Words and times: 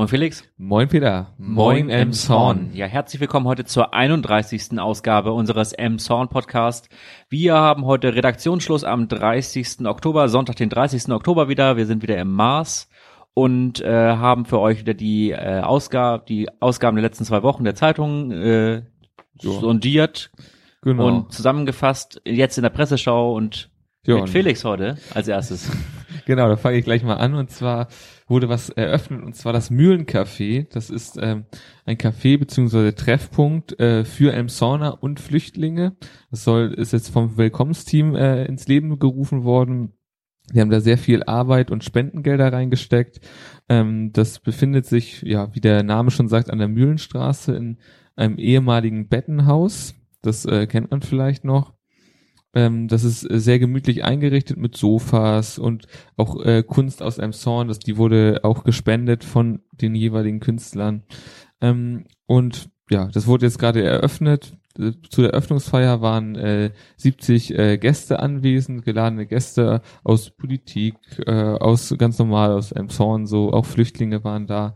Moin 0.00 0.08
Felix. 0.08 0.44
Moin 0.56 0.88
Peter. 0.88 1.34
Moin 1.36 1.90
Emshorn. 1.90 2.70
Ja, 2.72 2.86
herzlich 2.86 3.20
willkommen 3.20 3.44
heute 3.46 3.66
zur 3.66 3.92
31. 3.92 4.80
Ausgabe 4.80 5.30
unseres 5.34 5.74
Emshorn 5.74 6.28
Podcast. 6.30 6.88
Wir 7.28 7.52
haben 7.56 7.84
heute 7.84 8.14
Redaktionsschluss 8.14 8.82
am 8.82 9.08
30. 9.08 9.84
Oktober, 9.84 10.30
Sonntag 10.30 10.56
den 10.56 10.70
30. 10.70 11.10
Oktober 11.10 11.50
wieder. 11.50 11.76
Wir 11.76 11.84
sind 11.84 12.02
wieder 12.02 12.16
im 12.16 12.32
Mars 12.32 12.88
und 13.34 13.82
äh, 13.82 13.90
haben 14.16 14.46
für 14.46 14.60
euch 14.60 14.80
wieder 14.80 14.94
die 14.94 15.32
äh, 15.32 15.60
Ausgabe, 15.60 16.24
die 16.26 16.48
Ausgaben 16.60 16.96
der 16.96 17.02
letzten 17.02 17.26
zwei 17.26 17.42
Wochen 17.42 17.64
der 17.64 17.74
Zeitung 17.74 18.30
äh, 18.32 18.84
sondiert 19.38 20.30
Genau. 20.80 21.08
und 21.08 21.32
zusammengefasst 21.34 22.22
jetzt 22.24 22.56
in 22.56 22.62
der 22.62 22.70
Presseschau 22.70 23.34
und 23.34 23.68
Ja, 24.06 24.14
mit 24.14 24.22
und- 24.22 24.28
Felix 24.30 24.64
heute 24.64 24.96
als 25.12 25.28
erstes. 25.28 25.70
Genau, 26.26 26.48
da 26.48 26.56
fange 26.56 26.76
ich 26.76 26.84
gleich 26.84 27.02
mal 27.02 27.14
an. 27.16 27.34
Und 27.34 27.50
zwar 27.50 27.88
wurde 28.30 28.48
was 28.48 28.70
eröffnet, 28.70 29.22
und 29.22 29.34
zwar 29.34 29.52
das 29.52 29.70
Mühlencafé. 29.70 30.66
Das 30.72 30.88
ist 30.88 31.18
ähm, 31.20 31.44
ein 31.84 31.96
Café 31.96 32.38
beziehungsweise 32.38 32.94
Treffpunkt 32.94 33.78
äh, 33.80 34.04
für 34.04 34.32
Elmshorner 34.32 35.02
und 35.02 35.20
Flüchtlinge. 35.20 35.96
Das 36.30 36.44
soll 36.44 36.72
ist 36.72 36.92
jetzt 36.92 37.10
vom 37.10 37.36
Willkommensteam 37.36 38.14
äh, 38.14 38.44
ins 38.44 38.68
Leben 38.68 38.98
gerufen 38.98 39.44
worden. 39.44 39.92
Die 40.52 40.60
haben 40.60 40.70
da 40.70 40.80
sehr 40.80 40.98
viel 40.98 41.22
Arbeit 41.24 41.70
und 41.70 41.84
Spendengelder 41.84 42.52
reingesteckt. 42.52 43.20
Ähm, 43.68 44.12
das 44.12 44.38
befindet 44.38 44.86
sich, 44.86 45.22
ja, 45.22 45.54
wie 45.54 45.60
der 45.60 45.82
Name 45.82 46.10
schon 46.10 46.28
sagt, 46.28 46.50
an 46.50 46.58
der 46.58 46.68
Mühlenstraße 46.68 47.54
in 47.54 47.78
einem 48.16 48.38
ehemaligen 48.38 49.08
Bettenhaus. 49.08 49.94
Das 50.22 50.44
äh, 50.44 50.66
kennt 50.66 50.90
man 50.90 51.02
vielleicht 51.02 51.44
noch. 51.44 51.72
Ähm, 52.54 52.88
das 52.88 53.04
ist 53.04 53.30
äh, 53.30 53.38
sehr 53.38 53.58
gemütlich 53.58 54.04
eingerichtet 54.04 54.56
mit 54.56 54.76
Sofas 54.76 55.58
und 55.58 55.86
auch 56.16 56.40
äh, 56.44 56.62
Kunst 56.62 57.02
aus 57.02 57.18
einem 57.18 57.32
Zorn. 57.32 57.68
Das, 57.68 57.78
die 57.78 57.96
wurde 57.96 58.40
auch 58.42 58.64
gespendet 58.64 59.24
von 59.24 59.60
den 59.72 59.94
jeweiligen 59.94 60.40
Künstlern. 60.40 61.04
Ähm, 61.60 62.06
und 62.26 62.70
ja, 62.90 63.06
das 63.06 63.26
wurde 63.26 63.46
jetzt 63.46 63.58
gerade 63.58 63.82
eröffnet. 63.82 64.52
Äh, 64.78 64.92
Zu 65.08 65.22
der 65.22 65.30
Eröffnungsfeier 65.30 66.00
waren 66.00 66.34
äh, 66.34 66.72
70 66.96 67.56
äh, 67.56 67.78
Gäste 67.78 68.18
anwesend, 68.20 68.84
geladene 68.84 69.26
Gäste 69.26 69.82
aus 70.02 70.30
Politik, 70.30 70.96
äh, 71.26 71.32
aus 71.32 71.94
ganz 71.98 72.18
normal 72.18 72.52
aus 72.52 72.72
einem 72.72 72.88
Zorn, 72.88 73.26
so 73.26 73.52
auch 73.52 73.66
Flüchtlinge 73.66 74.24
waren 74.24 74.46
da. 74.46 74.74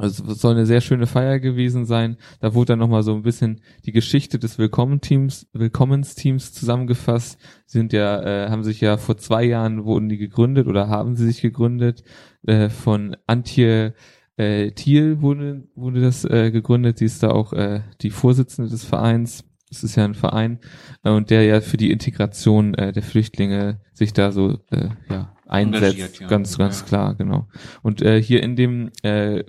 Also 0.00 0.24
es 0.32 0.40
soll 0.40 0.54
eine 0.54 0.64
sehr 0.64 0.80
schöne 0.80 1.06
Feier 1.06 1.40
gewesen 1.40 1.84
sein. 1.84 2.16
Da 2.40 2.54
wurde 2.54 2.72
dann 2.72 2.78
nochmal 2.78 3.02
so 3.02 3.14
ein 3.14 3.22
bisschen 3.22 3.60
die 3.84 3.92
Geschichte 3.92 4.38
des 4.38 4.58
Willkommen-Teams, 4.58 5.48
Willkommensteams 5.52 6.54
zusammengefasst. 6.54 7.38
Sie 7.66 7.78
sind 7.78 7.92
ja, 7.92 8.22
äh, 8.22 8.50
haben 8.50 8.64
sich 8.64 8.80
ja 8.80 8.96
vor 8.96 9.18
zwei 9.18 9.44
Jahren 9.44 9.84
wurden 9.84 10.08
die 10.08 10.16
gegründet 10.16 10.68
oder 10.68 10.88
haben 10.88 11.16
sie 11.16 11.26
sich 11.26 11.42
gegründet. 11.42 12.02
Äh, 12.46 12.70
von 12.70 13.14
Antje 13.26 13.94
äh, 14.38 14.70
Thiel 14.70 15.20
wurde, 15.20 15.68
wurde 15.74 16.00
das 16.00 16.24
äh, 16.24 16.50
gegründet. 16.50 16.96
Sie 16.96 17.04
ist 17.04 17.22
da 17.22 17.30
auch 17.30 17.52
äh, 17.52 17.82
die 18.00 18.10
Vorsitzende 18.10 18.70
des 18.70 18.86
Vereins. 18.86 19.44
Es 19.70 19.84
ist 19.84 19.96
ja 19.96 20.06
ein 20.06 20.14
Verein 20.14 20.60
äh, 21.04 21.10
und 21.10 21.28
der 21.28 21.44
ja 21.44 21.60
für 21.60 21.76
die 21.76 21.90
Integration 21.90 22.72
äh, 22.72 22.92
der 22.92 23.02
Flüchtlinge 23.02 23.80
sich 23.92 24.14
da 24.14 24.32
so 24.32 24.60
äh, 24.70 24.88
ja 25.10 25.36
einsetzt, 25.50 26.20
ja. 26.20 26.26
ganz 26.28 26.56
ganz 26.56 26.80
Ja. 26.80 26.86
klar, 26.86 27.14
genau. 27.14 27.48
Und 27.82 28.02
äh, 28.02 28.22
hier 28.22 28.42
in 28.42 28.56
dem 28.56 28.90
äh, 29.02 29.42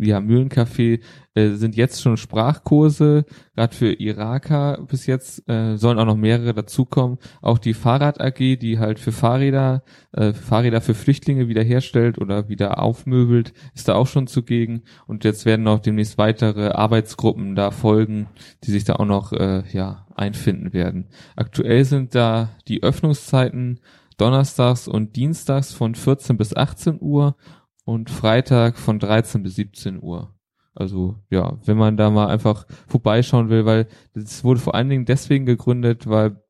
ja, 0.00 0.18
Mühlencafé 0.20 1.00
äh, 1.34 1.50
sind 1.50 1.76
jetzt 1.76 2.02
schon 2.02 2.16
Sprachkurse, 2.16 3.24
gerade 3.54 3.74
für 3.74 3.92
Iraker 3.92 4.84
bis 4.88 5.06
jetzt, 5.06 5.48
äh, 5.48 5.76
sollen 5.76 5.98
auch 5.98 6.04
noch 6.04 6.16
mehrere 6.16 6.52
dazukommen. 6.52 7.18
Auch 7.40 7.58
die 7.58 7.74
Fahrrad 7.74 8.20
AG, 8.20 8.56
die 8.58 8.78
halt 8.78 8.98
für 8.98 9.12
Fahrräder, 9.12 9.82
äh, 10.12 10.32
Fahrräder 10.32 10.80
für 10.80 10.94
Flüchtlinge 10.94 11.48
wiederherstellt 11.48 12.18
oder 12.18 12.48
wieder 12.48 12.82
aufmöbelt, 12.82 13.52
ist 13.74 13.88
da 13.88 13.94
auch 13.94 14.06
schon 14.06 14.26
zugegen. 14.26 14.82
Und 15.06 15.24
jetzt 15.24 15.46
werden 15.46 15.66
auch 15.68 15.80
demnächst 15.80 16.18
weitere 16.18 16.68
Arbeitsgruppen 16.70 17.54
da 17.54 17.70
folgen, 17.70 18.26
die 18.64 18.70
sich 18.70 18.84
da 18.84 18.96
auch 18.96 19.06
noch 19.06 19.32
äh, 19.32 19.62
ja, 19.72 20.06
einfinden 20.14 20.72
werden. 20.72 21.06
Aktuell 21.36 21.84
sind 21.84 22.14
da 22.14 22.50
die 22.66 22.82
Öffnungszeiten 22.82 23.80
donnerstags 24.18 24.88
und 24.88 25.16
dienstags 25.16 25.72
von 25.72 25.94
14 25.94 26.36
bis 26.36 26.54
18 26.54 26.98
Uhr 27.00 27.36
und 27.84 28.10
Freitag 28.10 28.76
von 28.76 28.98
13 28.98 29.42
bis 29.42 29.54
17 29.54 30.02
Uhr. 30.02 30.34
Also 30.74 31.16
ja, 31.30 31.58
wenn 31.64 31.76
man 31.76 31.96
da 31.96 32.10
mal 32.10 32.28
einfach 32.28 32.66
vorbeischauen 32.86 33.48
will, 33.48 33.64
weil 33.64 33.88
das 34.14 34.44
wurde 34.44 34.60
vor 34.60 34.74
allen 34.74 34.90
Dingen 34.90 35.06
deswegen 35.06 35.46
gegründet, 35.46 36.06
weil 36.06 36.42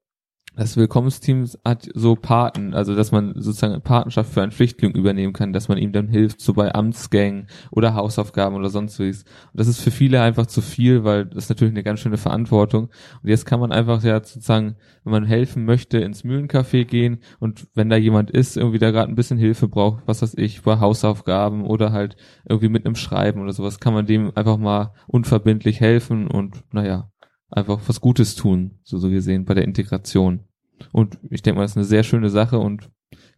das 0.59 0.77
Willkommensteam 0.77 1.49
hat 1.65 1.89
so 1.95 2.17
Paten, 2.17 2.75
also 2.75 2.97
dass 2.97 3.13
man 3.13 3.33
sozusagen 3.37 3.81
Patenschaft 3.81 4.33
für 4.33 4.43
einen 4.43 4.51
Flüchtling 4.51 4.91
übernehmen 4.91 5.33
kann, 5.33 5.53
dass 5.53 5.69
man 5.69 5.79
ihm 5.79 5.93
dann 5.93 6.09
hilft, 6.09 6.41
so 6.41 6.53
bei 6.53 6.75
Amtsgängen 6.75 7.47
oder 7.71 7.95
Hausaufgaben 7.95 8.57
oder 8.57 8.69
sonst 8.69 8.99
was. 8.99 9.23
Und 9.23 9.61
das 9.61 9.69
ist 9.69 9.81
für 9.81 9.93
viele 9.93 10.21
einfach 10.21 10.47
zu 10.47 10.61
viel, 10.61 11.05
weil 11.05 11.27
das 11.27 11.45
ist 11.45 11.51
natürlich 11.51 11.75
eine 11.75 11.85
ganz 11.85 12.01
schöne 12.01 12.17
Verantwortung. 12.17 12.89
Und 13.23 13.29
jetzt 13.29 13.47
kann 13.47 13.61
man 13.61 13.71
einfach 13.71 14.03
ja 14.03 14.17
sozusagen, 14.17 14.75
wenn 15.05 15.13
man 15.13 15.25
helfen 15.25 15.65
möchte, 15.65 15.99
ins 15.99 16.25
Mühlencafé 16.25 16.85
gehen 16.85 17.21
und 17.39 17.69
wenn 17.75 17.89
da 17.89 17.97
jemand 17.97 18.33
ist, 18.33 18.57
irgendwie 18.57 18.81
da 18.81 18.91
gerade 18.91 19.13
ein 19.13 19.17
bisschen 19.17 19.39
Hilfe 19.39 19.69
braucht, 19.69 20.03
was 20.07 20.23
weiß 20.23 20.35
ich, 20.39 20.63
bei 20.63 20.81
Hausaufgaben 20.81 21.65
oder 21.65 21.93
halt 21.93 22.17
irgendwie 22.49 22.69
mit 22.69 22.85
einem 22.85 22.97
Schreiben 22.97 23.41
oder 23.41 23.53
sowas, 23.53 23.79
kann 23.79 23.95
man 23.95 24.07
dem 24.07 24.33
einfach 24.35 24.57
mal 24.57 24.93
unverbindlich 25.07 25.79
helfen 25.81 26.27
und 26.27 26.65
naja, 26.73 27.13
einfach 27.49 27.81
was 27.87 28.01
Gutes 28.01 28.35
tun, 28.35 28.81
so, 28.83 28.99
so 28.99 29.09
gesehen, 29.09 29.45
bei 29.45 29.55
der 29.55 29.65
Integration. 29.65 30.47
Und 30.93 31.19
ich 31.31 31.43
denke 31.43 31.59
mal, 31.59 31.65
das 31.65 31.72
ist 31.72 31.77
eine 31.77 31.84
sehr 31.84 32.03
schöne 32.05 32.31
Sache 32.31 32.59
und 32.59 32.91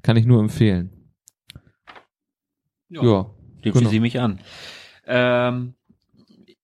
kann 0.02 0.16
ich 0.16 0.26
nur 0.26 0.40
empfehlen. 0.40 1.12
Ja, 2.88 3.30
Dem 3.64 3.72
Genau. 3.72 3.90
ich 3.90 4.00
mich 4.00 4.20
an. 4.20 4.40
Ähm, 5.06 5.74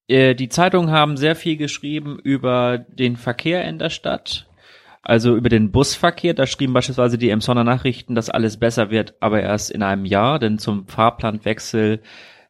äh, 0.08 0.34
die 0.34 0.48
Zeitungen 0.48 0.90
haben 0.90 1.16
sehr 1.16 1.36
viel 1.36 1.56
geschrieben 1.56 2.18
über 2.18 2.78
den 2.78 3.16
Verkehr 3.16 3.64
in 3.66 3.78
der 3.78 3.90
Stadt. 3.90 4.48
Also 5.02 5.36
über 5.36 5.48
den 5.48 5.70
Busverkehr, 5.70 6.34
da 6.34 6.46
schrieben 6.46 6.74
beispielsweise 6.74 7.16
die 7.16 7.30
Emsonner 7.30 7.62
Nachrichten, 7.62 8.16
dass 8.16 8.28
alles 8.28 8.56
besser 8.56 8.90
wird, 8.90 9.14
aber 9.20 9.40
erst 9.40 9.70
in 9.70 9.84
einem 9.84 10.04
Jahr, 10.04 10.40
denn 10.40 10.58
zum 10.58 10.88
Fahrplanwechsel 10.88 12.02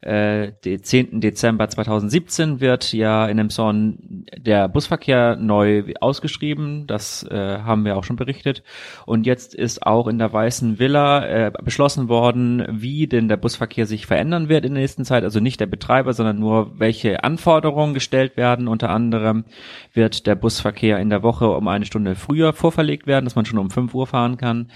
äh, 0.07 0.53
den 0.65 0.83
10. 0.85 1.21
Dezember 1.21 1.69
2017 1.69 2.61
wird 2.61 2.93
ja 2.93 3.27
in 3.27 3.39
Emson 3.39 4.25
der 4.39 4.69
Busverkehr 4.69 5.35
neu 5.35 5.95
ausgeschrieben. 6.01 6.87
Das 6.87 7.25
äh, 7.25 7.59
haben 7.59 7.85
wir 7.85 7.97
auch 7.97 8.05
schon 8.05 8.15
berichtet. 8.15 8.63
Und 9.05 9.27
jetzt 9.27 9.53
ist 9.55 9.85
auch 9.85 10.07
in 10.07 10.19
der 10.19 10.33
Weißen 10.33 10.79
Villa 10.79 11.27
äh, 11.27 11.53
beschlossen 11.65 12.09
worden, 12.09 12.65
wie 12.71 13.09
denn 13.09 13.27
der 13.27 13.37
Busverkehr 13.37 13.87
sich 13.87 14.07
verändern 14.07 14.49
wird 14.49 14.65
in 14.65 14.75
der 14.75 14.83
nächsten 14.83 15.05
Zeit. 15.05 15.25
Also 15.25 15.41
nicht 15.41 15.59
der 15.59 15.67
Betreiber, 15.67 16.13
sondern 16.13 16.39
nur 16.39 16.79
welche 16.79 17.25
Anforderungen 17.25 17.93
gestellt 17.93 18.37
werden. 18.37 18.69
Unter 18.69 18.91
anderem 18.91 19.45
wird 19.93 20.27
der 20.29 20.37
Busverkehr 20.37 21.01
in 21.01 21.11
der 21.11 21.25
Woche 21.25 21.51
um 21.51 21.67
eine 21.67 21.85
Stunde 21.85 22.15
früher 22.15 22.53
vorverlegt 22.53 23.09
werden, 23.09 23.25
dass 23.25 23.35
man 23.35 23.45
schon 23.45 23.59
um 23.59 23.71
5 23.71 23.93
Uhr 23.93 24.07
fahren 24.07 24.37
kann. 24.37 24.69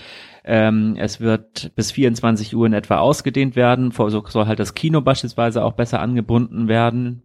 Ähm, 0.45 0.97
es 0.99 1.21
wird 1.21 1.73
bis 1.75 1.93
24 1.93 2.55
Uhr 2.57 2.67
in 2.67 2.73
etwa 2.73 2.99
ausgedehnt 2.99 3.57
werden. 3.57 3.91
So 3.91 4.09
soll 4.27 4.47
halt 4.47 4.59
das 4.59 4.75
Kino 4.75 5.01
beispielsweise 5.01 5.65
auch 5.65 5.73
besser 5.73 6.01
angebunden 6.01 6.69
werden. 6.69 7.23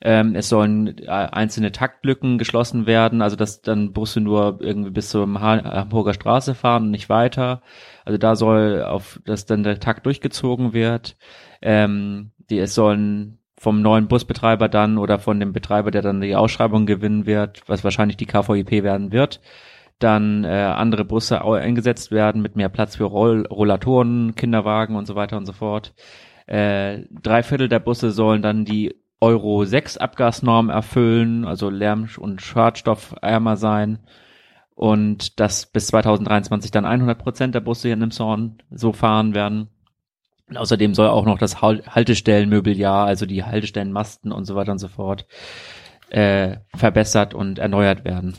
Ähm, 0.00 0.34
es 0.34 0.50
sollen 0.50 0.98
äh, 0.98 1.08
einzelne 1.08 1.72
Taktlücken 1.72 2.36
geschlossen 2.36 2.86
werden, 2.86 3.22
also 3.22 3.36
dass 3.36 3.62
dann 3.62 3.92
Busse 3.92 4.20
nur 4.20 4.58
irgendwie 4.60 4.90
bis 4.90 5.08
zur 5.08 5.26
Ha- 5.40 5.64
Hamburger 5.64 6.12
Straße 6.12 6.54
fahren 6.54 6.84
und 6.84 6.90
nicht 6.90 7.08
weiter. 7.08 7.62
Also 8.04 8.18
da 8.18 8.36
soll 8.36 8.82
auf, 8.82 9.20
dass 9.24 9.46
dann 9.46 9.62
der 9.62 9.80
Takt 9.80 10.04
durchgezogen 10.04 10.74
wird. 10.74 11.16
Ähm, 11.62 12.32
die, 12.50 12.58
es 12.58 12.74
sollen 12.74 13.38
vom 13.56 13.80
neuen 13.80 14.08
Busbetreiber 14.08 14.68
dann 14.68 14.98
oder 14.98 15.18
von 15.18 15.40
dem 15.40 15.54
Betreiber, 15.54 15.90
der 15.90 16.02
dann 16.02 16.20
die 16.20 16.36
Ausschreibung 16.36 16.84
gewinnen 16.84 17.24
wird, 17.24 17.62
was 17.66 17.82
wahrscheinlich 17.82 18.18
die 18.18 18.26
KVIP 18.26 18.82
werden 18.82 19.10
wird, 19.10 19.40
dann 20.04 20.44
äh, 20.44 20.48
andere 20.48 21.04
Busse 21.04 21.42
eingesetzt 21.44 22.10
werden 22.10 22.42
mit 22.42 22.54
mehr 22.56 22.68
Platz 22.68 22.96
für 22.96 23.04
Roll 23.04 23.46
Rollatoren, 23.46 24.34
Kinderwagen 24.34 24.96
und 24.96 25.06
so 25.06 25.14
weiter 25.16 25.36
und 25.36 25.46
so 25.46 25.52
fort. 25.52 25.94
Äh, 26.46 27.04
drei 27.10 27.42
Viertel 27.42 27.68
der 27.68 27.80
Busse 27.80 28.10
sollen 28.10 28.42
dann 28.42 28.64
die 28.64 28.94
Euro 29.20 29.64
6 29.64 29.96
Abgasnorm 29.96 30.68
erfüllen, 30.68 31.46
also 31.46 31.70
Lärm- 31.70 32.08
und 32.18 32.42
Schadstoffärmer 32.42 33.56
sein. 33.56 34.00
Und 34.74 35.40
dass 35.40 35.66
bis 35.66 35.86
2023 35.86 36.70
dann 36.70 36.84
100 36.84 37.18
Prozent 37.18 37.54
der 37.54 37.60
Busse 37.60 37.88
hier 37.88 37.94
in 37.94 38.00
Nimshorn 38.00 38.58
so 38.70 38.92
fahren 38.92 39.34
werden. 39.34 39.68
Und 40.48 40.58
außerdem 40.58 40.94
soll 40.94 41.08
auch 41.08 41.24
noch 41.24 41.38
das 41.38 41.62
Hal- 41.62 41.84
Haltestellenmöbeljahr, 41.86 43.06
also 43.06 43.24
die 43.24 43.44
Haltestellenmasten 43.44 44.30
und 44.32 44.44
so 44.44 44.54
weiter 44.56 44.72
und 44.72 44.78
so 44.78 44.88
fort, 44.88 45.26
äh, 46.10 46.56
verbessert 46.74 47.32
und 47.34 47.58
erneuert 47.58 48.04
werden. 48.04 48.34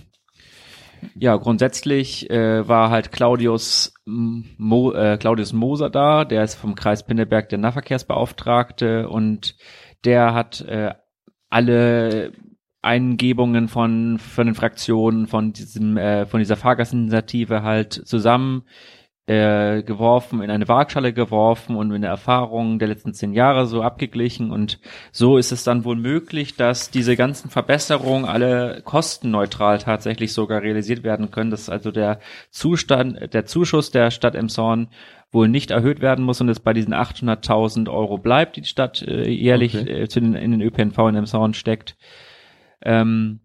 Ja, 1.15 1.35
grundsätzlich 1.35 2.29
äh, 2.29 2.67
war 2.67 2.89
halt 2.89 3.11
Claudius, 3.11 3.93
Mo, 4.05 4.91
äh, 4.91 5.17
Claudius 5.17 5.53
Moser 5.53 5.89
da, 5.89 6.25
der 6.25 6.43
ist 6.43 6.55
vom 6.55 6.75
Kreis 6.75 7.05
Pinneberg 7.05 7.49
der 7.49 7.59
Nahverkehrsbeauftragte 7.59 9.09
und 9.09 9.55
der 10.03 10.33
hat 10.33 10.61
äh, 10.61 10.93
alle 11.49 12.33
Eingebungen 12.81 13.67
von 13.67 14.19
von 14.19 14.45
den 14.45 14.55
Fraktionen 14.55 15.25
von 15.25 15.53
diesem 15.53 15.97
äh, 15.97 16.27
von 16.27 16.39
dieser 16.39 16.55
Fahrgastinitiative 16.55 17.63
halt 17.63 17.93
zusammen 17.93 18.63
äh, 19.27 19.81
geworfen, 19.81 20.41
in 20.41 20.51
eine 20.51 20.67
Waagschale 20.67 21.11
geworfen 21.11 21.75
und 21.75 21.91
in 21.91 22.03
der 22.03 22.11
Erfahrung 22.11 22.77
der 22.77 22.89
letzten 22.89 23.13
zehn 23.13 23.33
Jahre 23.33 23.65
so 23.65 23.81
abgeglichen 23.81 24.51
und 24.51 24.79
so 25.11 25.37
ist 25.37 25.51
es 25.51 25.63
dann 25.63 25.83
wohl 25.83 25.95
möglich, 25.95 26.57
dass 26.57 26.91
diese 26.91 27.15
ganzen 27.15 27.49
Verbesserungen 27.49 28.25
alle 28.25 28.81
kostenneutral 28.83 29.79
tatsächlich 29.79 30.33
sogar 30.33 30.61
realisiert 30.61 31.03
werden 31.03 31.31
können, 31.31 31.49
dass 31.49 31.69
also 31.69 31.91
der 31.91 32.19
Zustand, 32.51 33.33
der 33.33 33.45
Zuschuss 33.45 33.89
der 33.89 34.11
Stadt 34.11 34.35
Emshorn 34.35 34.89
wohl 35.31 35.47
nicht 35.47 35.71
erhöht 35.71 36.01
werden 36.01 36.23
muss 36.23 36.39
und 36.39 36.49
es 36.49 36.59
bei 36.59 36.73
diesen 36.73 36.93
800.000 36.93 37.91
Euro 37.91 38.19
bleibt, 38.19 38.57
die 38.57 38.61
die 38.61 38.67
Stadt 38.67 39.01
äh, 39.01 39.27
jährlich 39.27 39.75
Okay. 39.75 40.03
äh, 40.03 40.07
den, 40.07 40.35
in 40.35 40.51
den 40.51 40.61
ÖPNV 40.61 40.97
in 41.09 41.15
Emshorn 41.15 41.53
steckt. 41.55 41.97
Ähm, 42.81 43.39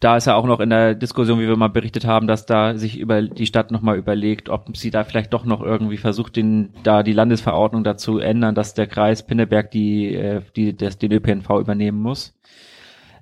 da 0.00 0.16
ist 0.16 0.26
ja 0.26 0.34
auch 0.34 0.46
noch 0.46 0.60
in 0.60 0.70
der 0.70 0.94
Diskussion, 0.94 1.38
wie 1.38 1.46
wir 1.46 1.56
mal 1.56 1.68
berichtet 1.68 2.06
haben, 2.06 2.26
dass 2.26 2.46
da 2.46 2.74
sich 2.74 2.98
über 2.98 3.20
die 3.20 3.44
Stadt 3.44 3.70
nochmal 3.70 3.98
überlegt, 3.98 4.48
ob 4.48 4.74
sie 4.74 4.90
da 4.90 5.04
vielleicht 5.04 5.34
doch 5.34 5.44
noch 5.44 5.60
irgendwie 5.60 5.98
versucht, 5.98 6.36
den, 6.36 6.70
da 6.82 7.02
die 7.02 7.12
Landesverordnung 7.12 7.84
dazu 7.84 8.18
ändern, 8.18 8.54
dass 8.54 8.72
der 8.72 8.86
Kreis 8.86 9.26
Pinneberg 9.26 9.70
die, 9.70 10.14
äh, 10.14 10.40
die, 10.56 10.74
das, 10.74 10.96
den 10.96 11.12
ÖPNV 11.12 11.50
übernehmen 11.50 12.00
muss. 12.00 12.34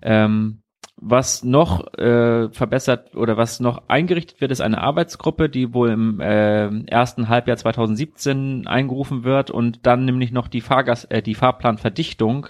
Ähm, 0.02 0.62
was 1.00 1.42
noch 1.42 1.92
äh, 1.94 2.48
verbessert 2.50 3.14
oder 3.14 3.36
was 3.36 3.58
noch 3.58 3.88
eingerichtet 3.88 4.40
wird, 4.40 4.52
ist 4.52 4.60
eine 4.60 4.80
Arbeitsgruppe, 4.80 5.48
die 5.48 5.74
wohl 5.74 5.90
im 5.90 6.20
äh, 6.20 6.68
ersten 6.86 7.28
Halbjahr 7.28 7.56
2017 7.56 8.68
eingerufen 8.68 9.24
wird 9.24 9.50
und 9.50 9.80
dann 9.84 10.04
nämlich 10.04 10.30
noch 10.30 10.46
die 10.48 10.60
Fahrgas 10.60 11.04
äh, 11.04 11.22
die 11.22 11.34
Fahrplanverdichtung 11.34 12.48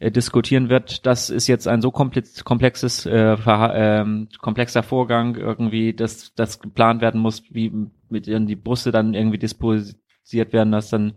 äh, 0.00 0.10
diskutieren 0.10 0.70
wird. 0.70 1.06
Das 1.06 1.28
ist 1.28 1.46
jetzt 1.46 1.68
ein 1.68 1.82
so 1.82 1.90
komplex, 1.90 2.42
komplexes 2.42 3.04
äh, 3.04 3.36
ähm, 3.46 4.28
komplexer 4.40 4.82
Vorgang 4.82 5.36
irgendwie, 5.36 5.92
dass 5.92 6.34
das 6.34 6.58
geplant 6.60 7.02
werden 7.02 7.20
muss, 7.20 7.44
wie 7.50 7.70
mit 8.08 8.26
die 8.26 8.56
Busse 8.56 8.92
dann 8.92 9.12
irgendwie 9.12 9.38
disposiert 9.38 10.52
werden, 10.52 10.72
dass 10.72 10.88
dann 10.88 11.12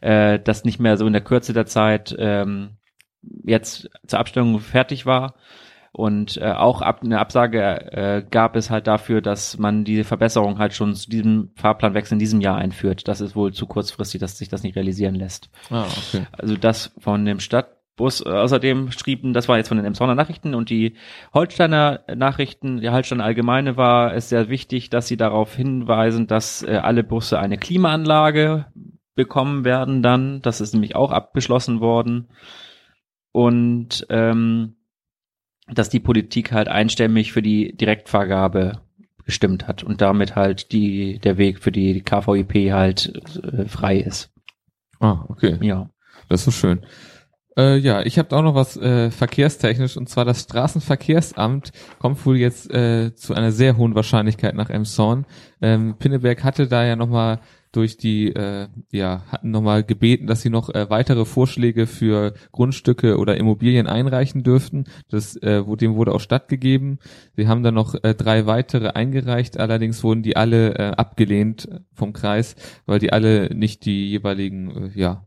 äh, 0.00 0.40
das 0.40 0.64
nicht 0.64 0.80
mehr 0.80 0.96
so 0.96 1.06
in 1.06 1.12
der 1.12 1.22
Kürze 1.22 1.52
der 1.52 1.66
Zeit 1.66 2.16
ähm, 2.18 2.78
jetzt 3.44 3.90
zur 4.06 4.18
Abstimmung 4.18 4.60
fertig 4.60 5.04
war. 5.04 5.34
Und 5.92 6.38
äh, 6.38 6.52
auch 6.52 6.80
ab, 6.80 7.02
eine 7.04 7.18
Absage 7.18 7.60
äh, 7.92 8.24
gab 8.30 8.56
es 8.56 8.70
halt 8.70 8.86
dafür, 8.86 9.20
dass 9.20 9.58
man 9.58 9.84
diese 9.84 10.04
Verbesserung 10.04 10.58
halt 10.58 10.72
schon 10.72 10.94
zu 10.94 11.10
diesem 11.10 11.50
Fahrplanwechsel 11.56 12.14
in 12.14 12.18
diesem 12.18 12.40
Jahr 12.40 12.56
einführt. 12.56 13.08
Das 13.08 13.20
ist 13.20 13.36
wohl 13.36 13.52
zu 13.52 13.66
kurzfristig, 13.66 14.18
dass 14.18 14.38
sich 14.38 14.48
das 14.48 14.62
nicht 14.62 14.74
realisieren 14.74 15.14
lässt. 15.14 15.50
Ah, 15.68 15.84
okay. 15.84 16.26
Also 16.32 16.56
das 16.56 16.94
von 16.98 17.26
dem 17.26 17.40
Stadtbus. 17.40 17.81
Äh, 17.98 18.02
Außerdem 18.02 18.90
schrieben, 18.92 19.32
das 19.32 19.48
war 19.48 19.58
jetzt 19.58 19.68
von 19.68 19.76
den 19.76 19.86
Emsonner 19.86 20.14
Nachrichten 20.14 20.54
und 20.54 20.70
die 20.70 20.96
Holsteiner 21.32 22.00
Nachrichten, 22.14 22.80
die 22.80 22.90
Holsteiner 22.90 23.24
Allgemeine 23.24 23.76
war 23.76 24.14
es 24.14 24.28
sehr 24.28 24.48
wichtig, 24.48 24.90
dass 24.90 25.08
sie 25.08 25.16
darauf 25.16 25.54
hinweisen, 25.54 26.26
dass 26.26 26.62
äh, 26.62 26.76
alle 26.76 27.04
Busse 27.04 27.38
eine 27.38 27.58
Klimaanlage 27.58 28.66
bekommen 29.14 29.64
werden 29.64 30.02
dann. 30.02 30.40
Das 30.42 30.60
ist 30.60 30.72
nämlich 30.72 30.96
auch 30.96 31.12
abgeschlossen 31.12 31.80
worden. 31.80 32.28
Und 33.32 34.06
ähm, 34.10 34.76
dass 35.68 35.88
die 35.88 36.00
Politik 36.00 36.52
halt 36.52 36.68
einstimmig 36.68 37.32
für 37.32 37.42
die 37.42 37.76
Direktvergabe 37.76 38.80
gestimmt 39.24 39.68
hat 39.68 39.84
und 39.84 40.00
damit 40.00 40.34
halt 40.34 40.72
die 40.72 41.18
der 41.18 41.38
Weg 41.38 41.60
für 41.60 41.72
die 41.72 42.02
KVIP 42.02 42.72
halt 42.72 43.12
äh, 43.42 43.66
frei 43.66 43.98
ist. 43.98 44.32
Ah, 44.98 45.24
okay. 45.28 45.58
Ja. 45.60 45.88
Das 46.28 46.40
ist 46.40 46.44
so 46.46 46.50
schön. 46.68 46.80
Äh, 47.56 47.76
ja, 47.78 48.02
ich 48.02 48.18
habe 48.18 48.34
auch 48.34 48.42
noch 48.42 48.54
was 48.54 48.76
äh, 48.76 49.10
verkehrstechnisch 49.10 49.96
und 49.96 50.08
zwar 50.08 50.24
das 50.24 50.42
Straßenverkehrsamt 50.42 51.72
kommt 51.98 52.24
wohl 52.24 52.38
jetzt 52.38 52.72
äh, 52.72 53.14
zu 53.14 53.34
einer 53.34 53.52
sehr 53.52 53.76
hohen 53.76 53.94
Wahrscheinlichkeit 53.94 54.54
nach 54.54 54.70
Emshorn. 54.70 55.26
Ähm, 55.60 55.96
Pinneberg 55.98 56.44
hatte 56.44 56.66
da 56.66 56.84
ja 56.84 56.96
nochmal 56.96 57.40
durch 57.72 57.96
die, 57.96 58.28
äh, 58.28 58.68
ja, 58.90 59.22
hatten 59.28 59.50
nochmal 59.50 59.82
gebeten, 59.82 60.26
dass 60.26 60.42
sie 60.42 60.50
noch 60.50 60.68
äh, 60.68 60.90
weitere 60.90 61.24
Vorschläge 61.24 61.86
für 61.86 62.34
Grundstücke 62.52 63.18
oder 63.18 63.36
Immobilien 63.38 63.86
einreichen 63.86 64.42
dürften. 64.42 64.84
Das, 65.08 65.36
äh, 65.36 65.62
dem 65.76 65.94
wurde 65.94 66.12
auch 66.12 66.20
stattgegeben. 66.20 66.98
Sie 67.34 67.48
haben 67.48 67.62
dann 67.62 67.74
noch 67.74 67.94
äh, 68.02 68.14
drei 68.14 68.46
weitere 68.46 68.88
eingereicht, 68.88 69.58
allerdings 69.58 70.04
wurden 70.04 70.22
die 70.22 70.36
alle 70.36 70.74
äh, 70.74 70.82
abgelehnt 70.96 71.68
vom 71.94 72.12
Kreis, 72.12 72.56
weil 72.84 72.98
die 72.98 73.12
alle 73.12 73.54
nicht 73.54 73.86
die 73.86 74.10
jeweiligen, 74.10 74.90
äh, 74.94 74.98
ja, 74.98 75.26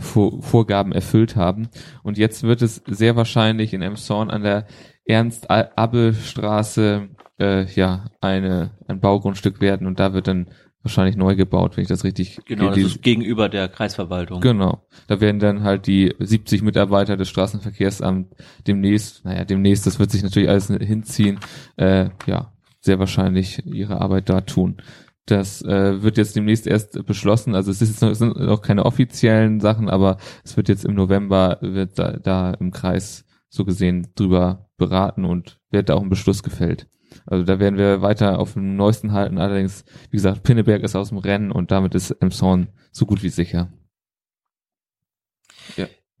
Vorgaben 0.00 0.92
erfüllt 0.92 1.36
haben. 1.36 1.68
Und 2.02 2.18
jetzt 2.18 2.42
wird 2.42 2.62
es 2.62 2.82
sehr 2.86 3.16
wahrscheinlich 3.16 3.72
in 3.72 3.82
Emshorn 3.82 4.30
an 4.30 4.42
der 4.42 4.66
Ernst-Abbe-Straße 5.04 7.08
äh, 7.38 7.66
ja 7.74 8.06
eine 8.20 8.70
ein 8.88 9.00
Baugrundstück 9.00 9.60
werden 9.60 9.86
und 9.86 10.00
da 10.00 10.14
wird 10.14 10.26
dann 10.26 10.48
wahrscheinlich 10.82 11.16
neu 11.16 11.34
gebaut, 11.34 11.76
wenn 11.76 11.82
ich 11.82 11.88
das 11.88 12.04
richtig 12.04 12.38
Genau, 12.46 12.68
das 12.68 12.78
ist 12.78 13.02
gegenüber 13.02 13.48
der 13.48 13.68
Kreisverwaltung. 13.68 14.40
Genau. 14.40 14.86
Da 15.08 15.20
werden 15.20 15.40
dann 15.40 15.64
halt 15.64 15.86
die 15.86 16.14
70 16.18 16.62
Mitarbeiter 16.62 17.16
des 17.16 17.28
Straßenverkehrsamts 17.28 18.30
demnächst, 18.66 19.24
naja, 19.24 19.44
demnächst, 19.44 19.86
das 19.86 19.98
wird 19.98 20.10
sich 20.10 20.22
natürlich 20.22 20.48
alles 20.48 20.68
hinziehen, 20.68 21.40
äh, 21.76 22.10
ja, 22.26 22.52
sehr 22.80 23.00
wahrscheinlich 23.00 23.66
ihre 23.66 24.00
Arbeit 24.00 24.28
da 24.28 24.42
tun. 24.42 24.76
Das 25.26 25.60
äh, 25.62 26.02
wird 26.02 26.18
jetzt 26.18 26.36
demnächst 26.36 26.66
erst 26.66 27.04
beschlossen. 27.04 27.54
Also 27.54 27.70
es 27.70 27.82
ist 27.82 27.90
jetzt 27.90 28.02
noch, 28.02 28.10
es 28.10 28.18
sind 28.18 28.36
noch 28.36 28.62
keine 28.62 28.86
offiziellen 28.86 29.60
Sachen, 29.60 29.90
aber 29.90 30.18
es 30.44 30.56
wird 30.56 30.68
jetzt 30.68 30.84
im 30.84 30.94
November 30.94 31.58
wird 31.60 31.98
da, 31.98 32.12
da 32.12 32.52
im 32.52 32.70
Kreis 32.70 33.24
so 33.48 33.64
gesehen 33.64 34.08
drüber 34.14 34.70
beraten 34.76 35.24
und 35.24 35.58
wird 35.70 35.88
da 35.88 35.94
auch 35.94 36.02
ein 36.02 36.08
Beschluss 36.08 36.42
gefällt. 36.42 36.88
Also 37.26 37.44
da 37.44 37.58
werden 37.58 37.78
wir 37.78 38.02
weiter 38.02 38.38
auf 38.38 38.52
dem 38.52 38.76
neuesten 38.76 39.12
halten. 39.12 39.38
Allerdings, 39.38 39.84
wie 40.10 40.16
gesagt, 40.16 40.42
Pinneberg 40.42 40.82
ist 40.82 40.94
aus 40.94 41.08
dem 41.08 41.18
Rennen 41.18 41.50
und 41.50 41.70
damit 41.70 41.94
ist 41.94 42.10
Emshorn 42.10 42.68
so 42.92 43.06
gut 43.06 43.22
wie 43.22 43.28
sicher. 43.28 43.72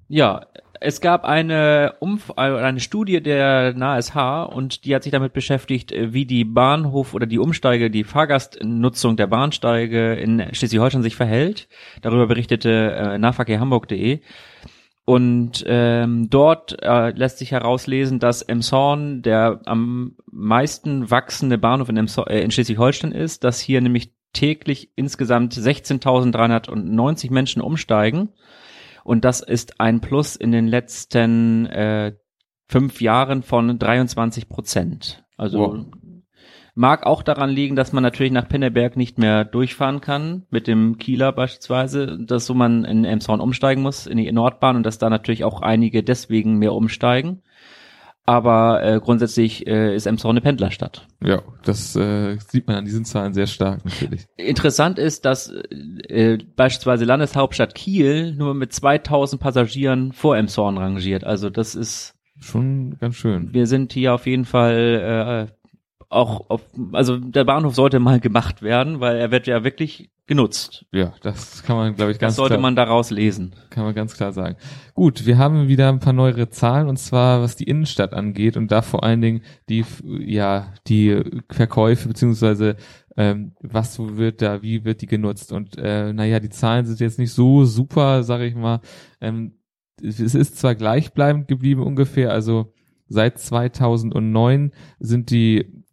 Ja, 0.08 0.46
es 0.80 1.00
gab 1.00 1.24
eine 1.24 1.94
Umf 2.00 2.30
äh, 2.36 2.40
eine 2.40 2.80
Studie 2.80 3.22
der 3.22 3.74
NASH 3.74 4.14
und 4.50 4.84
die 4.84 4.94
hat 4.94 5.02
sich 5.02 5.12
damit 5.12 5.32
beschäftigt, 5.32 5.92
äh, 5.92 6.12
wie 6.12 6.26
die 6.26 6.44
Bahnhof 6.44 7.14
oder 7.14 7.26
die 7.26 7.38
Umsteige, 7.38 7.90
die 7.90 8.04
Fahrgastnutzung 8.04 9.16
der 9.16 9.26
Bahnsteige 9.26 10.14
in 10.14 10.42
Schleswig-Holstein 10.52 11.02
sich 11.02 11.16
verhält. 11.16 11.68
Darüber 12.02 12.26
berichtete 12.26 12.92
äh, 12.92 13.18
Nahverkehrhamburg.de. 13.18 14.20
Und 15.04 15.62
ähm, 15.68 16.28
dort 16.30 16.82
äh, 16.82 17.10
lässt 17.10 17.38
sich 17.38 17.52
herauslesen, 17.52 18.18
dass 18.18 18.42
Emshorn 18.42 19.22
der 19.22 19.60
am 19.64 20.16
meisten 20.32 21.12
wachsende 21.12 21.58
Bahnhof 21.58 21.88
in, 21.88 21.96
äh, 21.96 22.40
in 22.40 22.50
Schleswig-Holstein 22.50 23.12
ist, 23.12 23.44
dass 23.44 23.60
hier 23.60 23.80
nämlich 23.80 24.12
täglich 24.32 24.90
insgesamt 24.96 25.54
16.390 25.54 27.32
Menschen 27.32 27.62
umsteigen. 27.62 28.30
Und 29.06 29.24
das 29.24 29.40
ist 29.40 29.80
ein 29.80 30.00
Plus 30.00 30.34
in 30.34 30.50
den 30.50 30.66
letzten 30.66 31.66
äh, 31.66 32.16
fünf 32.66 33.00
Jahren 33.00 33.44
von 33.44 33.78
23 33.78 34.48
Prozent. 34.48 35.24
Also 35.36 35.58
Wow. 35.60 35.86
mag 36.74 37.06
auch 37.06 37.22
daran 37.22 37.50
liegen, 37.50 37.76
dass 37.76 37.92
man 37.92 38.02
natürlich 38.02 38.32
nach 38.32 38.48
Pinneberg 38.48 38.96
nicht 38.96 39.16
mehr 39.16 39.44
durchfahren 39.44 40.00
kann, 40.00 40.44
mit 40.50 40.66
dem 40.66 40.98
Kieler 40.98 41.30
beispielsweise, 41.30 42.18
dass 42.18 42.46
so 42.46 42.54
man 42.54 42.84
in 42.84 43.04
Emshorn 43.04 43.40
umsteigen 43.40 43.80
muss, 43.80 44.08
in 44.08 44.16
die 44.16 44.30
Nordbahn 44.32 44.74
und 44.74 44.82
dass 44.82 44.98
da 44.98 45.08
natürlich 45.08 45.44
auch 45.44 45.62
einige 45.62 46.02
deswegen 46.02 46.58
mehr 46.58 46.74
umsteigen. 46.74 47.42
Aber 48.28 48.82
äh, 48.82 48.98
grundsätzlich 49.00 49.68
äh, 49.68 49.94
ist 49.94 50.06
Emshorn 50.06 50.32
eine 50.32 50.40
Pendlerstadt. 50.40 51.06
Ja, 51.24 51.42
das 51.64 51.94
äh, 51.94 52.36
sieht 52.48 52.66
man 52.66 52.76
an 52.76 52.84
diesen 52.84 53.04
Zahlen 53.04 53.32
sehr 53.32 53.46
stark 53.46 53.84
natürlich. 53.84 54.26
Interessant 54.36 54.98
ist, 54.98 55.24
dass 55.24 55.48
äh, 55.48 56.38
beispielsweise 56.56 57.04
Landeshauptstadt 57.04 57.76
Kiel 57.76 58.34
nur 58.34 58.54
mit 58.54 58.72
2000 58.72 59.40
Passagieren 59.40 60.12
vor 60.12 60.36
Emshorn 60.36 60.76
rangiert. 60.76 61.22
Also 61.22 61.50
das 61.50 61.76
ist, 61.76 62.14
Schon 62.40 62.96
ganz 62.98 63.14
schön. 63.14 63.54
wir 63.54 63.68
sind 63.68 63.92
hier 63.92 64.12
auf 64.12 64.26
jeden 64.26 64.44
Fall 64.44 65.48
äh, 65.48 65.65
auch 66.08 66.50
auf, 66.50 66.62
also 66.92 67.16
der 67.16 67.44
Bahnhof 67.44 67.74
sollte 67.74 67.98
mal 67.98 68.20
gemacht 68.20 68.62
werden, 68.62 69.00
weil 69.00 69.16
er 69.16 69.30
wird 69.30 69.46
ja 69.46 69.64
wirklich 69.64 70.10
genutzt. 70.26 70.86
Ja, 70.92 71.14
das 71.22 71.62
kann 71.62 71.76
man, 71.76 71.94
glaube 71.94 72.10
ich, 72.12 72.18
ganz 72.18 72.32
Das 72.32 72.36
sollte 72.36 72.54
klar, 72.54 72.62
man 72.62 72.76
daraus 72.76 73.10
lesen. 73.10 73.54
kann 73.70 73.84
man 73.84 73.94
ganz 73.94 74.16
klar 74.16 74.32
sagen. 74.32 74.56
Gut, 74.94 75.26
wir 75.26 75.38
haben 75.38 75.68
wieder 75.68 75.88
ein 75.88 76.00
paar 76.00 76.12
neuere 76.12 76.48
Zahlen 76.48 76.88
und 76.88 76.98
zwar 76.98 77.42
was 77.42 77.56
die 77.56 77.64
Innenstadt 77.64 78.12
angeht 78.12 78.56
und 78.56 78.70
da 78.72 78.82
vor 78.82 79.04
allen 79.04 79.20
Dingen 79.20 79.42
die, 79.68 79.84
ja, 80.04 80.72
die 80.88 81.22
Verkäufe 81.50 82.08
beziehungsweise 82.08 82.76
ähm, 83.16 83.52
was 83.60 83.98
wird 83.98 84.42
da, 84.42 84.62
wie 84.62 84.84
wird 84.84 85.00
die 85.00 85.06
genutzt 85.06 85.52
und 85.52 85.78
äh, 85.78 86.12
naja, 86.12 86.40
die 86.40 86.50
Zahlen 86.50 86.86
sind 86.86 87.00
jetzt 87.00 87.18
nicht 87.18 87.32
so 87.32 87.64
super, 87.64 88.22
sage 88.24 88.46
ich 88.46 88.54
mal. 88.54 88.80
Ähm, 89.20 89.54
es 90.02 90.18
ist 90.20 90.58
zwar 90.58 90.74
gleichbleibend 90.74 91.48
geblieben 91.48 91.82
ungefähr, 91.82 92.32
also 92.32 92.74
seit 93.08 93.38
2009 93.38 94.72
sind 94.98 95.30
die 95.30 95.84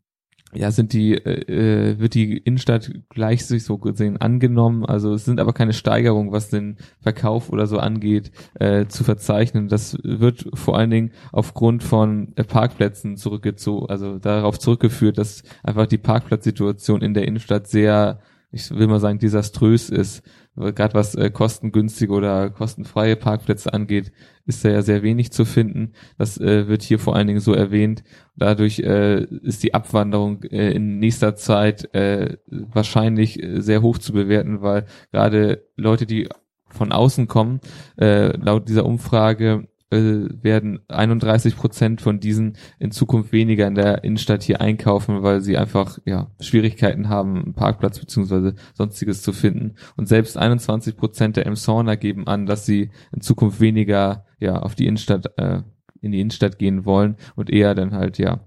ja, 0.55 0.71
sind 0.71 0.93
die, 0.93 1.13
äh, 1.13 1.91
äh, 1.91 1.99
wird 1.99 2.13
die 2.13 2.37
Innenstadt 2.37 2.91
gleich 3.09 3.45
sich 3.45 3.63
so 3.63 3.77
gesehen 3.77 4.17
angenommen. 4.17 4.85
Also 4.85 5.13
es 5.13 5.25
sind 5.25 5.39
aber 5.39 5.53
keine 5.53 5.73
Steigerungen, 5.73 6.31
was 6.31 6.49
den 6.49 6.77
Verkauf 7.01 7.49
oder 7.49 7.67
so 7.67 7.77
angeht, 7.79 8.31
äh, 8.55 8.85
zu 8.87 9.03
verzeichnen. 9.03 9.67
Das 9.67 9.97
wird 10.03 10.45
vor 10.53 10.77
allen 10.77 10.89
Dingen 10.89 11.11
aufgrund 11.31 11.83
von 11.83 12.33
äh, 12.35 12.43
Parkplätzen 12.43 13.17
zurückgezogen, 13.17 13.89
also 13.89 14.19
darauf 14.19 14.59
zurückgeführt, 14.59 15.17
dass 15.17 15.43
einfach 15.63 15.87
die 15.87 15.97
Parkplatzsituation 15.97 17.01
in 17.01 17.13
der 17.13 17.27
Innenstadt 17.27 17.67
sehr, 17.67 18.19
ich 18.51 18.69
will 18.71 18.87
mal 18.87 18.99
sagen, 18.99 19.19
desaströs 19.19 19.89
ist 19.89 20.23
gerade 20.55 20.93
was 20.93 21.15
äh, 21.15 21.29
kostengünstige 21.29 22.13
oder 22.13 22.49
kostenfreie 22.49 23.15
Parkplätze 23.15 23.73
angeht, 23.73 24.11
ist 24.45 24.63
da 24.63 24.69
ja 24.69 24.81
sehr 24.81 25.03
wenig 25.03 25.31
zu 25.31 25.45
finden. 25.45 25.93
Das 26.17 26.39
äh, 26.39 26.67
wird 26.67 26.83
hier 26.83 26.99
vor 26.99 27.15
allen 27.15 27.27
Dingen 27.27 27.39
so 27.39 27.53
erwähnt. 27.53 28.03
Dadurch 28.35 28.79
äh, 28.79 29.23
ist 29.23 29.63
die 29.63 29.73
Abwanderung 29.73 30.43
äh, 30.43 30.71
in 30.71 30.99
nächster 30.99 31.35
Zeit 31.35 31.93
äh, 31.95 32.37
wahrscheinlich 32.47 33.41
äh, 33.41 33.61
sehr 33.61 33.81
hoch 33.81 33.97
zu 33.97 34.13
bewerten, 34.13 34.61
weil 34.61 34.85
gerade 35.11 35.65
Leute, 35.75 36.05
die 36.05 36.29
von 36.69 36.91
außen 36.91 37.27
kommen, 37.27 37.59
äh, 37.97 38.35
laut 38.37 38.67
dieser 38.67 38.85
Umfrage 38.85 39.67
werden 39.93 40.79
31 40.87 41.55
Prozent 41.55 42.01
von 42.01 42.19
diesen 42.19 42.57
in 42.79 42.91
Zukunft 42.91 43.31
weniger 43.31 43.67
in 43.67 43.75
der 43.75 44.03
Innenstadt 44.03 44.43
hier 44.43 44.61
einkaufen, 44.61 45.23
weil 45.23 45.41
sie 45.41 45.57
einfach 45.57 45.99
ja 46.05 46.31
Schwierigkeiten 46.39 47.09
haben, 47.09 47.37
einen 47.37 47.53
Parkplatz 47.53 47.99
beziehungsweise 47.99 48.55
sonstiges 48.73 49.21
zu 49.21 49.33
finden. 49.33 49.75
Und 49.95 50.07
selbst 50.07 50.37
21 50.37 50.97
Prozent 50.97 51.37
der 51.37 51.45
Emsorner 51.45 51.97
geben 51.97 52.27
an, 52.27 52.45
dass 52.45 52.65
sie 52.65 52.91
in 53.11 53.21
Zukunft 53.21 53.59
weniger 53.59 54.25
ja 54.39 54.57
auf 54.57 54.75
die 54.75 54.87
Innenstadt 54.87 55.37
äh, 55.37 55.61
in 56.01 56.11
die 56.11 56.19
Innenstadt 56.19 56.59
gehen 56.59 56.85
wollen 56.85 57.15
und 57.35 57.49
eher 57.49 57.75
dann 57.75 57.93
halt 57.93 58.17
ja 58.17 58.41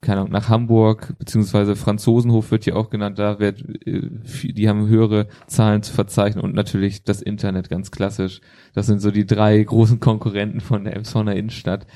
keine 0.00 0.20
Ahnung, 0.20 0.32
nach 0.32 0.48
Hamburg, 0.48 1.14
beziehungsweise 1.18 1.76
Franzosenhof 1.76 2.50
wird 2.50 2.64
hier 2.64 2.76
auch 2.76 2.90
genannt, 2.90 3.18
da 3.18 3.38
wird, 3.38 3.64
äh, 3.86 4.10
die 4.52 4.68
haben 4.68 4.88
höhere 4.88 5.28
Zahlen 5.46 5.82
zu 5.82 5.92
verzeichnen 5.92 6.42
und 6.42 6.54
natürlich 6.54 7.04
das 7.04 7.22
Internet 7.22 7.68
ganz 7.68 7.90
klassisch. 7.90 8.40
Das 8.74 8.86
sind 8.86 9.00
so 9.00 9.10
die 9.10 9.26
drei 9.26 9.62
großen 9.62 10.00
Konkurrenten 10.00 10.60
von 10.60 10.84
der 10.84 10.96
Emsonner 10.96 11.36
Innenstadt. 11.36 11.86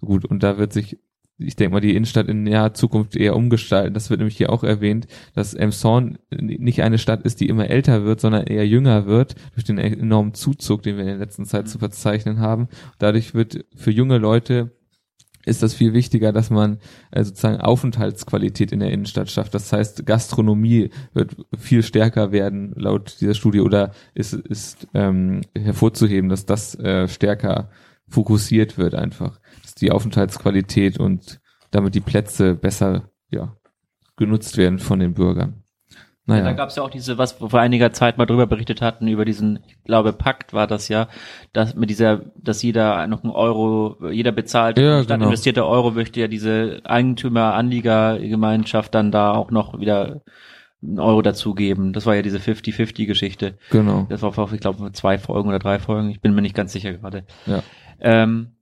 Gut, 0.00 0.24
und 0.24 0.42
da 0.42 0.58
wird 0.58 0.72
sich, 0.72 0.98
ich 1.38 1.56
denke 1.56 1.74
mal, 1.74 1.80
die 1.80 1.94
Innenstadt 1.94 2.28
in 2.28 2.42
naher 2.42 2.74
Zukunft 2.74 3.16
eher 3.16 3.36
umgestalten. 3.36 3.94
Das 3.94 4.10
wird 4.10 4.20
nämlich 4.20 4.36
hier 4.36 4.50
auch 4.50 4.64
erwähnt, 4.64 5.06
dass 5.34 5.54
Emshorn 5.54 6.18
nicht 6.30 6.82
eine 6.82 6.98
Stadt 6.98 7.22
ist, 7.22 7.40
die 7.40 7.48
immer 7.48 7.68
älter 7.68 8.04
wird, 8.04 8.20
sondern 8.20 8.46
eher 8.46 8.66
jünger 8.66 9.06
wird, 9.06 9.34
durch 9.54 9.64
den 9.64 9.78
enormen 9.78 10.34
Zuzug, 10.34 10.82
den 10.82 10.96
wir 10.96 11.02
in 11.02 11.08
der 11.08 11.18
letzten 11.18 11.44
Zeit 11.44 11.68
zu 11.68 11.78
verzeichnen 11.78 12.40
haben. 12.40 12.68
Dadurch 12.98 13.34
wird 13.34 13.64
für 13.74 13.90
junge 13.90 14.18
Leute 14.18 14.72
ist 15.46 15.62
das 15.62 15.74
viel 15.74 15.94
wichtiger, 15.94 16.32
dass 16.32 16.50
man 16.50 16.78
äh, 17.10 17.24
sozusagen 17.24 17.60
Aufenthaltsqualität 17.60 18.72
in 18.72 18.80
der 18.80 18.90
Innenstadt 18.90 19.30
schafft. 19.30 19.54
Das 19.54 19.72
heißt, 19.72 20.04
Gastronomie 20.06 20.90
wird 21.14 21.36
viel 21.58 21.82
stärker 21.82 22.32
werden 22.32 22.72
laut 22.76 23.16
dieser 23.20 23.34
Studie 23.34 23.60
oder 23.60 23.92
ist, 24.14 24.34
ist 24.34 24.86
ähm, 24.94 25.40
hervorzuheben, 25.56 26.28
dass 26.28 26.46
das 26.46 26.74
äh, 26.78 27.08
stärker 27.08 27.70
fokussiert 28.08 28.76
wird 28.76 28.94
einfach. 28.94 29.40
Dass 29.62 29.74
die 29.74 29.90
Aufenthaltsqualität 29.90 30.98
und 30.98 31.40
damit 31.70 31.94
die 31.94 32.00
Plätze 32.00 32.54
besser 32.54 33.10
ja, 33.30 33.56
genutzt 34.16 34.56
werden 34.56 34.78
von 34.78 34.98
den 34.98 35.14
Bürgern. 35.14 35.59
Naja. 36.30 36.44
Ja, 36.44 36.50
da 36.50 36.56
gab 36.56 36.68
es 36.68 36.76
ja 36.76 36.84
auch 36.84 36.90
diese, 36.90 37.18
was 37.18 37.40
wir 37.40 37.50
vor 37.50 37.58
einiger 37.60 37.92
Zeit 37.92 38.16
mal 38.16 38.26
drüber 38.26 38.46
berichtet 38.46 38.80
hatten, 38.80 39.08
über 39.08 39.24
diesen, 39.24 39.58
ich 39.66 39.82
glaube, 39.84 40.12
Pakt 40.12 40.52
war 40.52 40.68
das 40.68 40.86
ja, 40.88 41.08
dass 41.52 41.74
mit 41.74 41.90
dieser, 41.90 42.20
dass 42.36 42.62
jeder 42.62 43.08
noch 43.08 43.24
einen 43.24 43.32
Euro, 43.32 43.96
jeder 44.10 44.30
bezahlt, 44.30 44.78
ja, 44.78 45.02
statt 45.02 45.16
genau. 45.16 45.26
investierte 45.26 45.66
Euro 45.66 45.90
möchte 45.90 46.20
ja 46.20 46.28
diese 46.28 46.82
Eigentümer-Anlieger-Gemeinschaft 46.84 48.94
dann 48.94 49.10
da 49.10 49.32
auch 49.32 49.50
noch 49.50 49.80
wieder 49.80 50.20
einen 50.82 51.00
Euro 51.00 51.20
dazugeben. 51.20 51.92
Das 51.92 52.06
war 52.06 52.14
ja 52.14 52.22
diese 52.22 52.38
50-50-Geschichte. 52.38 53.58
Genau. 53.70 54.06
Das 54.08 54.22
war 54.22 54.32
vor, 54.32 54.52
ich 54.52 54.60
glaube, 54.60 54.92
zwei 54.92 55.18
Folgen 55.18 55.48
oder 55.48 55.58
drei 55.58 55.80
Folgen. 55.80 56.10
Ich 56.10 56.20
bin 56.20 56.32
mir 56.34 56.42
nicht 56.42 56.54
ganz 56.54 56.72
sicher 56.72 56.92
gerade. 56.92 57.24
Ja. 57.46 57.64
Ähm, 58.00 58.52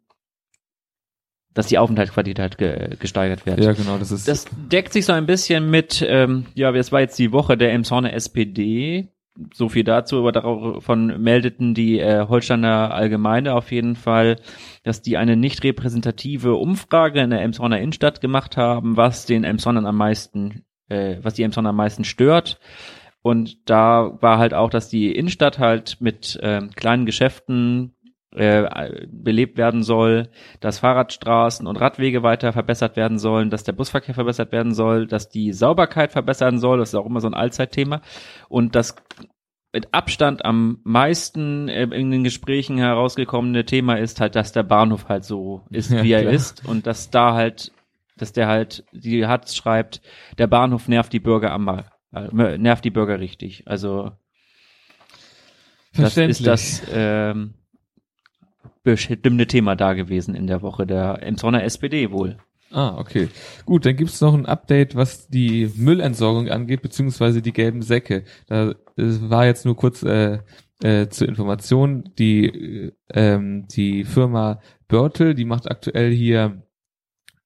dass 1.58 1.66
die 1.66 1.78
Aufenthaltsqualität 1.78 2.38
halt 2.38 2.56
ge 2.56 2.90
gesteigert 3.00 3.44
wird. 3.44 3.58
Ja, 3.58 3.72
genau, 3.72 3.98
das 3.98 4.12
ist. 4.12 4.28
Das 4.28 4.46
deckt 4.70 4.92
sich 4.92 5.06
so 5.06 5.12
ein 5.12 5.26
bisschen 5.26 5.68
mit, 5.68 6.06
ähm, 6.08 6.46
ja, 6.54 6.72
es 6.72 6.92
war 6.92 7.00
jetzt 7.00 7.18
die 7.18 7.32
Woche 7.32 7.56
der 7.56 7.72
Emsonner 7.72 8.12
SPD. 8.12 9.08
So 9.52 9.68
viel 9.68 9.82
dazu, 9.82 10.18
aber 10.18 10.30
davon 10.30 11.20
meldeten 11.20 11.74
die 11.74 11.98
äh, 11.98 12.28
Holsteiner 12.28 12.94
Allgemeine 12.94 13.54
auf 13.54 13.72
jeden 13.72 13.96
Fall, 13.96 14.36
dass 14.84 15.02
die 15.02 15.16
eine 15.16 15.36
nicht 15.36 15.64
repräsentative 15.64 16.54
Umfrage 16.54 17.22
in 17.22 17.30
der 17.30 17.42
Emsonner 17.42 17.80
Innenstadt 17.80 18.20
gemacht 18.20 18.56
haben, 18.56 18.96
was 18.96 19.26
den 19.26 19.42
Emsonnern 19.42 19.86
am 19.86 19.96
meisten, 19.96 20.62
äh, 20.88 21.16
was 21.22 21.34
die 21.34 21.42
Emsonner 21.42 21.70
am 21.70 21.76
meisten 21.76 22.04
stört. 22.04 22.60
Und 23.20 23.68
da 23.68 24.16
war 24.20 24.38
halt 24.38 24.54
auch, 24.54 24.70
dass 24.70 24.88
die 24.88 25.10
Innenstadt 25.10 25.58
halt 25.58 25.96
mit 25.98 26.38
äh, 26.40 26.60
kleinen 26.76 27.04
Geschäften 27.04 27.96
äh, 28.34 29.06
belebt 29.10 29.56
werden 29.56 29.82
soll, 29.82 30.28
dass 30.60 30.80
Fahrradstraßen 30.80 31.66
und 31.66 31.76
Radwege 31.76 32.22
weiter 32.22 32.52
verbessert 32.52 32.96
werden 32.96 33.18
sollen, 33.18 33.50
dass 33.50 33.64
der 33.64 33.72
Busverkehr 33.72 34.14
verbessert 34.14 34.52
werden 34.52 34.74
soll, 34.74 35.06
dass 35.06 35.28
die 35.28 35.52
Sauberkeit 35.52 36.12
verbessern 36.12 36.58
soll, 36.58 36.78
das 36.78 36.90
ist 36.90 36.94
auch 36.94 37.06
immer 37.06 37.20
so 37.20 37.28
ein 37.28 37.34
Allzeitthema. 37.34 38.02
Und 38.48 38.74
das 38.74 38.96
mit 39.72 39.92
Abstand 39.92 40.44
am 40.44 40.80
meisten 40.84 41.68
äh, 41.68 41.84
in 41.84 42.10
den 42.10 42.24
Gesprächen 42.24 42.78
herausgekommene 42.78 43.64
Thema 43.64 43.94
ist 43.94 44.20
halt, 44.20 44.34
dass 44.34 44.52
der 44.52 44.62
Bahnhof 44.62 45.08
halt 45.08 45.24
so 45.24 45.62
ist, 45.70 45.90
wie 46.02 46.08
ja, 46.08 46.18
er 46.18 46.30
ist. 46.30 46.66
Und 46.66 46.86
dass 46.86 47.10
da 47.10 47.34
halt, 47.34 47.72
dass 48.16 48.32
der 48.32 48.46
halt, 48.46 48.84
die 48.92 49.26
hat 49.26 49.50
schreibt, 49.50 50.00
der 50.38 50.46
Bahnhof 50.46 50.88
nervt 50.88 51.12
die 51.12 51.20
Bürger 51.20 51.52
am 51.52 51.82
äh, 52.12 52.58
nervt 52.58 52.84
die 52.84 52.90
Bürger 52.90 53.20
richtig. 53.20 53.64
Also 53.66 54.12
das 55.94 56.16
ist 56.16 56.46
das 56.46 56.82
ähm, 56.92 57.54
bestimmte 58.82 59.46
Thema 59.46 59.76
da 59.76 59.94
gewesen 59.94 60.34
in 60.34 60.46
der 60.46 60.62
Woche 60.62 60.86
der 60.86 61.22
Emsonner 61.22 61.64
SPD 61.64 62.10
wohl. 62.10 62.38
Ah, 62.70 62.98
okay. 62.98 63.28
Gut, 63.64 63.86
dann 63.86 63.96
gibt's 63.96 64.20
noch 64.20 64.34
ein 64.34 64.46
Update, 64.46 64.94
was 64.94 65.28
die 65.28 65.70
Müllentsorgung 65.76 66.48
angeht, 66.48 66.82
beziehungsweise 66.82 67.40
die 67.40 67.52
gelben 67.52 67.80
Säcke. 67.80 68.24
Da 68.46 68.74
war 68.96 69.46
jetzt 69.46 69.64
nur 69.64 69.76
kurz 69.76 70.02
äh, 70.02 70.40
äh, 70.82 71.08
zur 71.08 71.28
Information, 71.28 72.10
die, 72.18 72.46
äh, 72.46 72.92
ähm, 73.14 73.66
die 73.68 74.04
Firma 74.04 74.60
Börtel, 74.86 75.34
die 75.34 75.46
macht 75.46 75.70
aktuell 75.70 76.12
hier 76.12 76.62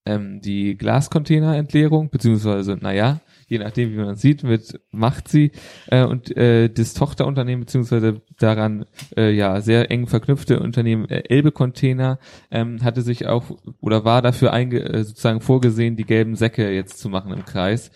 ähm, 0.04 0.40
die 0.40 0.76
Glascontainerentleerung, 0.76 2.10
beziehungsweise, 2.10 2.76
naja, 2.80 3.20
je 3.52 3.58
nachdem, 3.58 3.92
wie 3.92 3.96
man 3.96 4.16
sieht, 4.16 4.44
mit 4.44 4.80
macht 4.92 5.28
sie 5.28 5.52
äh, 5.88 6.04
und 6.04 6.34
äh, 6.38 6.70
das 6.70 6.94
Tochterunternehmen 6.94 7.66
beziehungsweise 7.66 8.22
daran 8.38 8.86
äh, 9.14 9.30
ja 9.30 9.60
sehr 9.60 9.90
eng 9.90 10.06
verknüpfte 10.06 10.58
Unternehmen 10.58 11.06
äh, 11.10 11.24
Elbe 11.28 11.52
Container 11.52 12.18
ähm, 12.50 12.82
hatte 12.82 13.02
sich 13.02 13.26
auch 13.26 13.50
oder 13.80 14.06
war 14.06 14.22
dafür 14.22 14.54
einge 14.54 14.80
äh, 14.80 15.04
sozusagen 15.04 15.42
vorgesehen, 15.42 15.96
die 15.96 16.06
gelben 16.06 16.34
Säcke 16.34 16.72
jetzt 16.72 16.98
zu 16.98 17.10
machen 17.10 17.30
im 17.30 17.44
Kreis. 17.44 17.90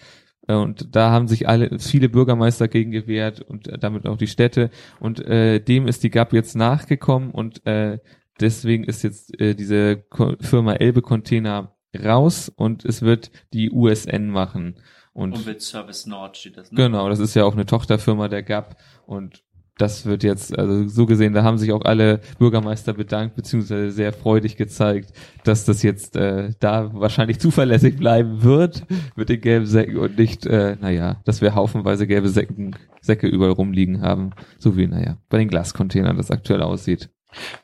Äh, 0.47 0.57
und 0.57 0.95
da 0.95 1.11
haben 1.11 1.27
sich 1.27 1.49
alle 1.49 1.79
viele 1.79 2.11
Bürgermeister 2.11 2.69
gegen 2.69 2.91
gewehrt 2.91 3.41
und 3.41 3.67
äh, 3.67 3.79
damit 3.79 4.07
auch 4.07 4.19
die 4.19 4.27
Städte. 4.27 4.69
Und 5.01 5.25
äh, 5.25 5.59
dem 5.59 5.89
ist 5.89 6.03
die 6.03 6.11
GAP 6.11 6.35
jetzt 6.35 6.55
nachgekommen 6.55 7.31
und 7.31 7.65
äh, 7.67 7.99
deswegen 8.39 8.85
ist 8.85 9.03
jetzt 9.05 9.41
äh, 9.41 9.55
diese 9.55 10.05
Firma 10.41 10.75
Elbe 10.75 11.01
Container 11.01 11.73
raus 12.05 12.53
und 12.55 12.85
es 12.85 13.03
wird 13.03 13.31
die 13.53 13.71
USN 13.71 14.29
machen. 14.29 14.77
Und 15.17 15.33
Umwelt 15.33 15.63
Service 15.63 16.05
Nord 16.05 16.37
steht 16.37 16.59
das. 16.59 16.71
Ne? 16.71 16.77
Genau, 16.77 17.09
das 17.09 17.21
ist 17.21 17.35
ja 17.35 17.45
auch 17.45 17.55
eine 17.55 17.65
Tochterfirma 17.65 18.29
der 18.29 18.43
GAP 18.43 18.77
und 19.07 19.43
das 19.79 20.05
wird 20.05 20.23
jetzt, 20.23 20.59
also 20.59 20.89
so 20.89 21.07
gesehen, 21.07 21.33
da 21.33 21.43
haben 21.43 21.57
sich 21.57 21.73
auch 21.73 21.87
alle 21.87 22.21
Bürgermeister 22.39 22.93
bedankt, 22.93 23.35
beziehungsweise 23.35 23.91
sehr 23.93 24.13
freudig 24.13 24.57
gezeigt, 24.57 25.15
dass 25.43 25.65
das 25.65 25.83
jetzt 25.83 26.17
äh, 26.17 26.53
da 26.61 26.93
wahrscheinlich 26.93 27.41
zuverlässig 27.41 27.97
bleiben 27.97 28.43
wird 28.43 28.85
mit 29.17 29.31
den 29.31 29.41
gelben 29.41 29.65
Säcken 29.65 29.97
und 29.97 30.19
nicht, 30.19 30.45
äh, 30.45 30.77
naja, 30.81 31.23
dass 31.25 31.41
wir 31.41 31.55
haufenweise 31.55 32.07
gelbe 32.07 32.29
Säcken, 32.29 32.77
Säcke 33.01 33.27
überall 33.27 33.53
rumliegen 33.53 34.03
haben, 34.03 34.33
so 34.59 34.77
wie, 34.77 34.87
naja, 34.87 35.17
bei 35.31 35.39
den 35.39 35.49
Glascontainern 35.49 36.19
das 36.19 36.31
aktuell 36.31 36.61
aussieht. 36.61 37.09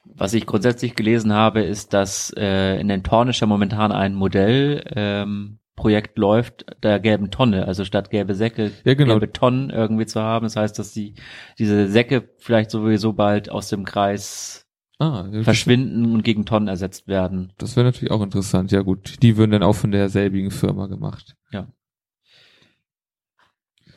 Was 0.04 0.32
ich 0.32 0.46
grundsätzlich 0.46 0.94
gelesen 0.94 1.34
habe, 1.34 1.60
ist, 1.62 1.92
dass 1.92 2.32
äh, 2.34 2.80
in 2.80 2.88
den 2.88 3.02
Tornischer 3.02 3.46
momentan 3.46 3.92
ein 3.92 4.14
Modell 4.14 4.84
ähm, 4.94 5.58
Projekt 5.76 6.18
läuft, 6.18 6.66
der 6.82 7.00
gelben 7.00 7.30
Tonne, 7.30 7.66
also 7.66 7.84
statt 7.84 8.10
gelbe 8.10 8.34
Säcke, 8.34 8.72
ja, 8.84 8.94
genau. 8.94 9.14
gelbe 9.14 9.32
Tonnen 9.32 9.70
irgendwie 9.70 10.06
zu 10.06 10.20
haben. 10.20 10.44
Das 10.44 10.56
heißt, 10.56 10.78
dass 10.78 10.92
die 10.92 11.14
diese 11.58 11.88
Säcke 11.88 12.28
vielleicht 12.38 12.70
sowieso 12.70 13.14
bald 13.14 13.48
aus 13.50 13.68
dem 13.68 13.84
Kreis 13.84 14.66
ah, 14.98 15.24
verschwinden 15.42 16.12
und 16.12 16.22
gegen 16.22 16.44
Tonnen 16.44 16.68
ersetzt 16.68 17.08
werden. 17.08 17.52
Das 17.56 17.76
wäre 17.76 17.86
natürlich 17.86 18.10
auch 18.10 18.22
interessant. 18.22 18.70
Ja 18.70 18.82
gut, 18.82 19.22
die 19.22 19.36
würden 19.36 19.52
dann 19.52 19.62
auch 19.62 19.74
von 19.74 19.90
derselbigen 19.90 20.50
Firma 20.50 20.86
gemacht. 20.88 21.36
Ja. 21.52 21.68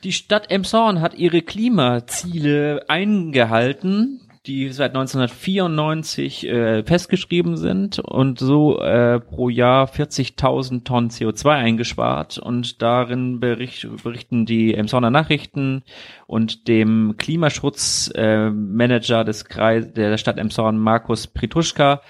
Die 0.03 0.13
Stadt 0.13 0.51
Emshorn 0.51 1.01
hat 1.01 1.15
ihre 1.15 1.41
Klimaziele 1.41 2.85
eingehalten. 2.87 4.24
Die 4.47 4.69
seit 4.69 4.95
1994 4.95 6.47
äh, 6.47 6.83
festgeschrieben 6.83 7.57
sind 7.57 7.99
und 7.99 8.39
so 8.39 8.79
äh, 8.79 9.19
pro 9.19 9.49
Jahr 9.49 9.87
40.000 9.87 10.83
Tonnen 10.83 11.09
CO2 11.09 11.49
eingespart. 11.49 12.37
Und 12.37 12.81
darin 12.81 13.39
bericht, 13.39 13.87
berichten 14.03 14.45
die 14.45 14.73
Emsonner 14.73 15.09
Nachrichten 15.09 15.83
und 16.27 16.67
dem 16.67 17.15
Klimaschutzmanager 17.17 19.21
äh, 19.21 19.25
des 19.25 19.45
Kreis 19.45 19.93
der 19.93 20.17
Stadt 20.17 20.37
Emshorn 20.37 20.77
Markus 20.77 21.27
Prituschka, 21.27 22.01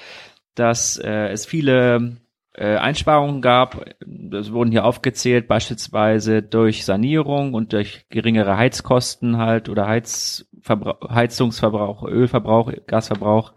dass 0.56 0.98
äh, 0.98 1.30
es 1.30 1.46
viele 1.46 2.18
äh, 2.58 2.78
Einsparungen 2.78 3.42
gab. 3.42 3.86
Das 4.06 4.52
wurden 4.52 4.72
hier 4.72 4.86
aufgezählt, 4.86 5.48
beispielsweise 5.48 6.42
durch 6.42 6.86
Sanierung 6.86 7.54
und 7.54 7.74
durch 7.74 8.06
geringere 8.10 8.58
Heizkosten 8.58 9.38
halt 9.38 9.70
oder 9.70 9.88
Heizverbrauch, 9.88 11.10
Heizungsverbrauch, 11.10 12.04
Ölverbrauch, 12.04 12.72
Gasverbrauch 12.88 13.54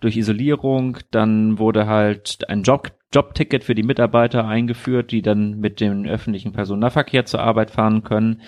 durch 0.00 0.16
Isolierung. 0.16 0.98
Dann 1.10 1.58
wurde 1.58 1.86
halt 1.86 2.48
ein 2.48 2.62
Job, 2.62 2.92
Jobticket 3.12 3.64
für 3.64 3.74
die 3.74 3.82
Mitarbeiter 3.82 4.46
eingeführt, 4.46 5.10
die 5.10 5.22
dann 5.22 5.60
mit 5.60 5.80
dem 5.80 6.04
öffentlichen 6.04 6.52
Personennahverkehr 6.52 7.24
zur 7.24 7.40
Arbeit 7.40 7.70
fahren 7.70 8.02
können. 8.02 8.42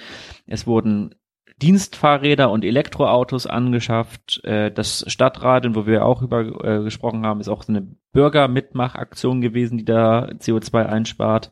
Es 0.47 0.67
wurden 0.67 1.15
Dienstfahrräder 1.63 2.51
und 2.51 2.65
Elektroautos 2.65 3.47
angeschafft. 3.47 4.45
Äh, 4.45 4.71
das 4.71 5.05
Stadtradeln, 5.07 5.75
wo 5.75 5.87
wir 5.87 6.05
auch 6.05 6.23
über 6.23 6.41
äh, 6.65 6.83
gesprochen 6.83 7.25
haben, 7.27 7.41
ist 7.41 7.49
auch 7.49 7.63
so 7.63 7.73
eine 7.73 7.87
Bürgermitmachaktion 8.13 9.41
gewesen, 9.41 9.79
die 9.79 9.85
da 9.85 10.27
CO2 10.27 10.87
einspart. 10.87 11.51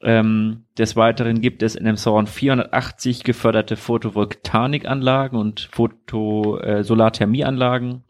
Ähm, 0.00 0.66
des 0.76 0.96
Weiteren 0.96 1.40
gibt 1.40 1.62
es 1.62 1.74
in 1.74 1.84
dem 1.84 1.96
Zorn 1.96 2.26
480 2.26 3.24
geförderte 3.24 3.76
Photovoltaikanlagen 3.76 5.38
und 5.38 5.68
Foto 5.72 6.58
äh, 6.58 6.82
Solarthermieanlagen. 6.82 8.04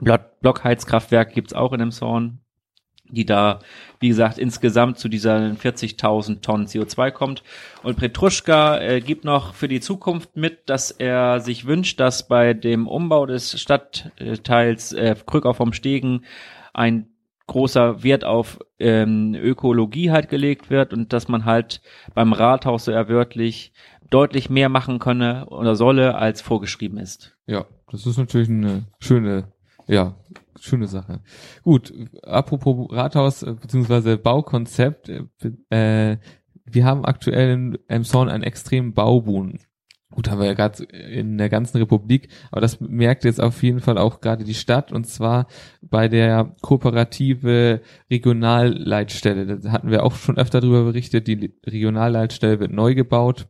Blockheizkraftwerke 0.00 1.34
gibt's 1.34 1.54
auch 1.54 1.72
in 1.72 1.78
dem 1.78 1.92
Zorn 1.92 2.40
die 3.08 3.26
da, 3.26 3.60
wie 4.00 4.08
gesagt, 4.08 4.38
insgesamt 4.38 4.98
zu 4.98 5.08
dieser 5.08 5.36
40.000 5.36 6.40
Tonnen 6.40 6.66
CO2 6.66 7.10
kommt. 7.10 7.42
Und 7.82 7.96
Petruschka 7.96 8.80
äh, 8.80 9.00
gibt 9.00 9.24
noch 9.24 9.54
für 9.54 9.68
die 9.68 9.80
Zukunft 9.80 10.36
mit, 10.36 10.68
dass 10.68 10.90
er 10.90 11.40
sich 11.40 11.66
wünscht, 11.66 12.00
dass 12.00 12.28
bei 12.28 12.54
dem 12.54 12.88
Umbau 12.88 13.26
des 13.26 13.60
Stadtteils 13.60 14.92
äh, 14.92 15.14
Krückau 15.26 15.52
vom 15.52 15.72
Stegen 15.72 16.24
ein 16.72 17.08
großer 17.46 18.02
Wert 18.02 18.24
auf 18.24 18.58
ähm, 18.78 19.34
Ökologie 19.34 20.10
halt 20.10 20.28
gelegt 20.28 20.70
wird 20.70 20.92
und 20.92 21.12
dass 21.12 21.28
man 21.28 21.44
halt 21.44 21.82
beim 22.14 22.32
Rathaus 22.32 22.86
so 22.86 22.90
erwörtlich 22.90 23.72
deutlich 24.10 24.48
mehr 24.48 24.68
machen 24.68 24.98
könne 24.98 25.46
oder 25.46 25.76
solle, 25.76 26.14
als 26.16 26.40
vorgeschrieben 26.40 26.98
ist. 26.98 27.36
Ja, 27.46 27.66
das 27.90 28.06
ist 28.06 28.16
natürlich 28.16 28.48
eine 28.48 28.86
schöne 28.98 29.52
ja, 29.86 30.14
schöne 30.60 30.86
Sache. 30.86 31.20
Gut, 31.62 31.92
apropos 32.22 32.88
Rathaus 32.90 33.42
äh, 33.42 33.54
bzw. 33.54 34.16
Baukonzept, 34.16 35.10
äh, 35.70 36.16
wir 36.66 36.84
haben 36.84 37.04
aktuell 37.04 37.52
in 37.52 37.78
Emshorn 37.88 38.28
einen 38.28 38.42
extremen 38.42 38.94
Bauboom. 38.94 39.58
Gut, 40.10 40.30
haben 40.30 40.38
wir 40.38 40.46
ja 40.46 40.54
gerade 40.54 40.84
in 40.84 41.38
der 41.38 41.48
ganzen 41.48 41.78
Republik, 41.78 42.28
aber 42.52 42.60
das 42.60 42.80
merkt 42.80 43.24
jetzt 43.24 43.40
auf 43.40 43.64
jeden 43.64 43.80
Fall 43.80 43.98
auch 43.98 44.20
gerade 44.20 44.44
die 44.44 44.54
Stadt 44.54 44.92
und 44.92 45.08
zwar 45.08 45.48
bei 45.82 46.06
der 46.06 46.54
kooperative 46.62 47.80
Regionalleitstelle. 48.08 49.58
Da 49.58 49.72
hatten 49.72 49.90
wir 49.90 50.04
auch 50.04 50.14
schon 50.14 50.38
öfter 50.38 50.60
darüber 50.60 50.84
berichtet, 50.84 51.26
die 51.26 51.52
Regionalleitstelle 51.66 52.60
wird 52.60 52.70
neu 52.70 52.94
gebaut. 52.94 53.48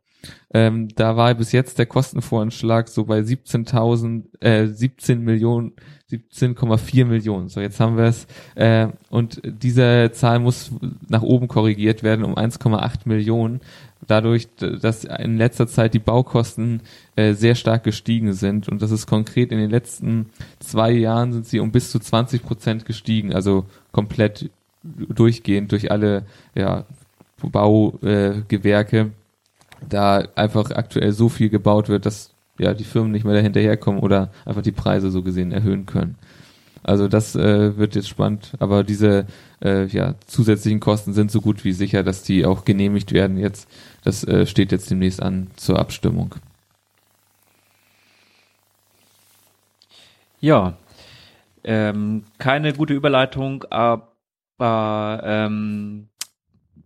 Ähm, 0.52 0.88
da 0.94 1.16
war 1.16 1.34
bis 1.34 1.52
jetzt 1.52 1.78
der 1.78 1.86
Kostenvoranschlag 1.86 2.88
so 2.88 3.04
bei 3.04 3.20
17.000, 3.20 4.24
äh, 4.40 4.66
17 4.66 5.20
Millionen 5.20 5.72
17,4 6.10 7.04
Millionen. 7.06 7.48
So, 7.48 7.60
jetzt 7.60 7.80
haben 7.80 7.96
wir 7.96 8.04
es. 8.04 8.26
Äh, 8.54 8.88
und 9.10 9.40
diese 9.44 10.10
Zahl 10.12 10.38
muss 10.38 10.70
nach 11.08 11.22
oben 11.22 11.48
korrigiert 11.48 12.02
werden 12.02 12.24
um 12.24 12.36
1,8 12.36 13.00
Millionen. 13.06 13.60
Dadurch, 14.06 14.48
dass 14.56 15.04
in 15.04 15.38
letzter 15.38 15.66
Zeit 15.66 15.94
die 15.94 15.98
Baukosten 15.98 16.82
äh, 17.16 17.32
sehr 17.32 17.54
stark 17.54 17.84
gestiegen 17.84 18.34
sind. 18.34 18.68
Und 18.68 18.82
das 18.82 18.90
ist 18.90 19.06
konkret 19.06 19.50
in 19.50 19.58
den 19.58 19.70
letzten 19.70 20.26
zwei 20.60 20.92
Jahren 20.92 21.32
sind 21.32 21.46
sie 21.46 21.58
um 21.58 21.72
bis 21.72 21.90
zu 21.90 21.98
20 21.98 22.42
Prozent 22.42 22.84
gestiegen. 22.84 23.32
Also 23.34 23.64
komplett 23.92 24.50
durchgehend 24.82 25.72
durch 25.72 25.90
alle 25.90 26.26
ja, 26.54 26.84
Baugewerke. 27.40 28.98
Äh, 28.98 29.10
da 29.88 30.24
einfach 30.34 30.70
aktuell 30.70 31.12
so 31.12 31.28
viel 31.28 31.48
gebaut 31.50 31.88
wird, 31.88 32.06
dass 32.06 32.34
ja 32.58 32.74
die 32.74 32.84
Firmen 32.84 33.12
nicht 33.12 33.24
mehr 33.24 33.34
dahinterherkommen 33.34 34.00
oder 34.00 34.30
einfach 34.44 34.62
die 34.62 34.72
Preise 34.72 35.10
so 35.10 35.22
gesehen 35.22 35.52
erhöhen 35.52 35.86
können. 35.86 36.16
Also 36.82 37.08
das 37.08 37.34
äh, 37.34 37.78
wird 37.78 37.94
jetzt 37.94 38.08
spannend, 38.08 38.52
aber 38.58 38.84
diese 38.84 39.26
äh, 39.62 39.86
ja, 39.86 40.16
zusätzlichen 40.26 40.80
Kosten 40.80 41.14
sind 41.14 41.30
so 41.30 41.40
gut 41.40 41.64
wie 41.64 41.72
sicher, 41.72 42.02
dass 42.02 42.22
die 42.22 42.44
auch 42.44 42.66
genehmigt 42.66 43.12
werden 43.12 43.38
jetzt. 43.38 43.68
Das 44.04 44.22
äh, 44.24 44.46
steht 44.46 44.70
jetzt 44.70 44.90
demnächst 44.90 45.22
an 45.22 45.50
zur 45.56 45.78
Abstimmung. 45.78 46.34
Ja, 50.40 50.76
ähm, 51.64 52.24
keine 52.36 52.74
gute 52.74 52.92
Überleitung, 52.92 53.64
aber 53.70 54.12
ähm, 55.24 56.08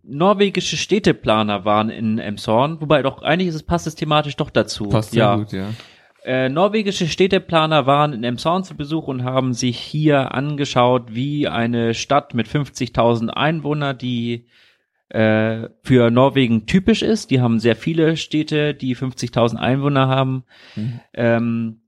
norwegische 0.09 0.77
Städteplaner 0.77 1.65
waren 1.65 1.89
in 1.89 2.19
Emshorn, 2.19 2.81
wobei 2.81 3.01
doch 3.01 3.21
eigentlich 3.21 3.49
ist 3.49 3.55
es, 3.55 3.63
passt 3.63 3.87
es 3.87 3.95
thematisch 3.95 4.35
doch 4.35 4.49
dazu. 4.49 4.89
Passt 4.89 5.11
sehr 5.11 5.23
ja. 5.23 5.35
gut, 5.35 5.51
ja. 5.51 5.69
Äh, 6.25 6.49
norwegische 6.49 7.07
Städteplaner 7.07 7.85
waren 7.85 8.13
in 8.13 8.23
Emshorn 8.23 8.63
zu 8.63 8.75
Besuch 8.75 9.07
und 9.07 9.23
haben 9.23 9.53
sich 9.53 9.79
hier 9.79 10.33
angeschaut, 10.33 11.15
wie 11.15 11.47
eine 11.47 11.93
Stadt 11.93 12.33
mit 12.33 12.47
50.000 12.47 13.29
Einwohnern, 13.29 13.97
die 13.97 14.47
äh, 15.09 15.69
für 15.81 16.11
Norwegen 16.11 16.65
typisch 16.65 17.01
ist. 17.01 17.31
Die 17.31 17.41
haben 17.41 17.59
sehr 17.59 17.75
viele 17.75 18.17
Städte, 18.17 18.73
die 18.73 18.95
50.000 18.95 19.55
Einwohner 19.55 20.07
haben. 20.07 20.43
Mhm. 20.75 20.99
Ähm, 21.13 21.81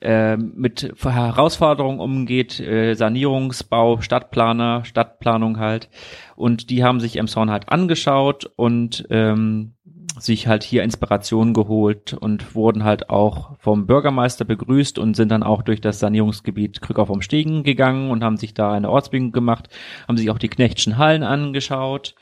äh, 0.00 0.36
mit 0.36 0.94
Herausforderungen 1.02 2.00
umgeht, 2.00 2.58
äh, 2.60 2.94
Sanierungsbau, 2.94 4.00
Stadtplaner, 4.00 4.84
Stadtplanung 4.84 5.58
halt. 5.58 5.88
Und 6.36 6.70
die 6.70 6.84
haben 6.84 7.00
sich 7.00 7.16
Emshorn 7.16 7.50
halt 7.50 7.68
angeschaut 7.68 8.50
und 8.56 9.06
ähm, 9.10 9.74
sich 10.18 10.46
halt 10.46 10.62
hier 10.64 10.82
Inspiration 10.82 11.54
geholt 11.54 12.14
und 12.14 12.54
wurden 12.54 12.84
halt 12.84 13.10
auch 13.10 13.56
vom 13.58 13.86
Bürgermeister 13.86 14.44
begrüßt 14.44 14.98
und 14.98 15.14
sind 15.14 15.30
dann 15.30 15.42
auch 15.42 15.62
durch 15.62 15.80
das 15.80 15.98
Sanierungsgebiet 15.98 16.80
Krückau 16.80 17.04
vom 17.04 17.22
Stegen 17.22 17.62
gegangen 17.62 18.10
und 18.10 18.24
haben 18.24 18.36
sich 18.36 18.54
da 18.54 18.72
eine 18.72 18.90
Ortsbildung 18.90 19.32
gemacht, 19.32 19.68
haben 20.08 20.16
sich 20.16 20.30
auch 20.30 20.38
die 20.38 20.48
Knechtschen 20.48 20.98
Hallen 20.98 21.22
angeschaut 21.22 22.14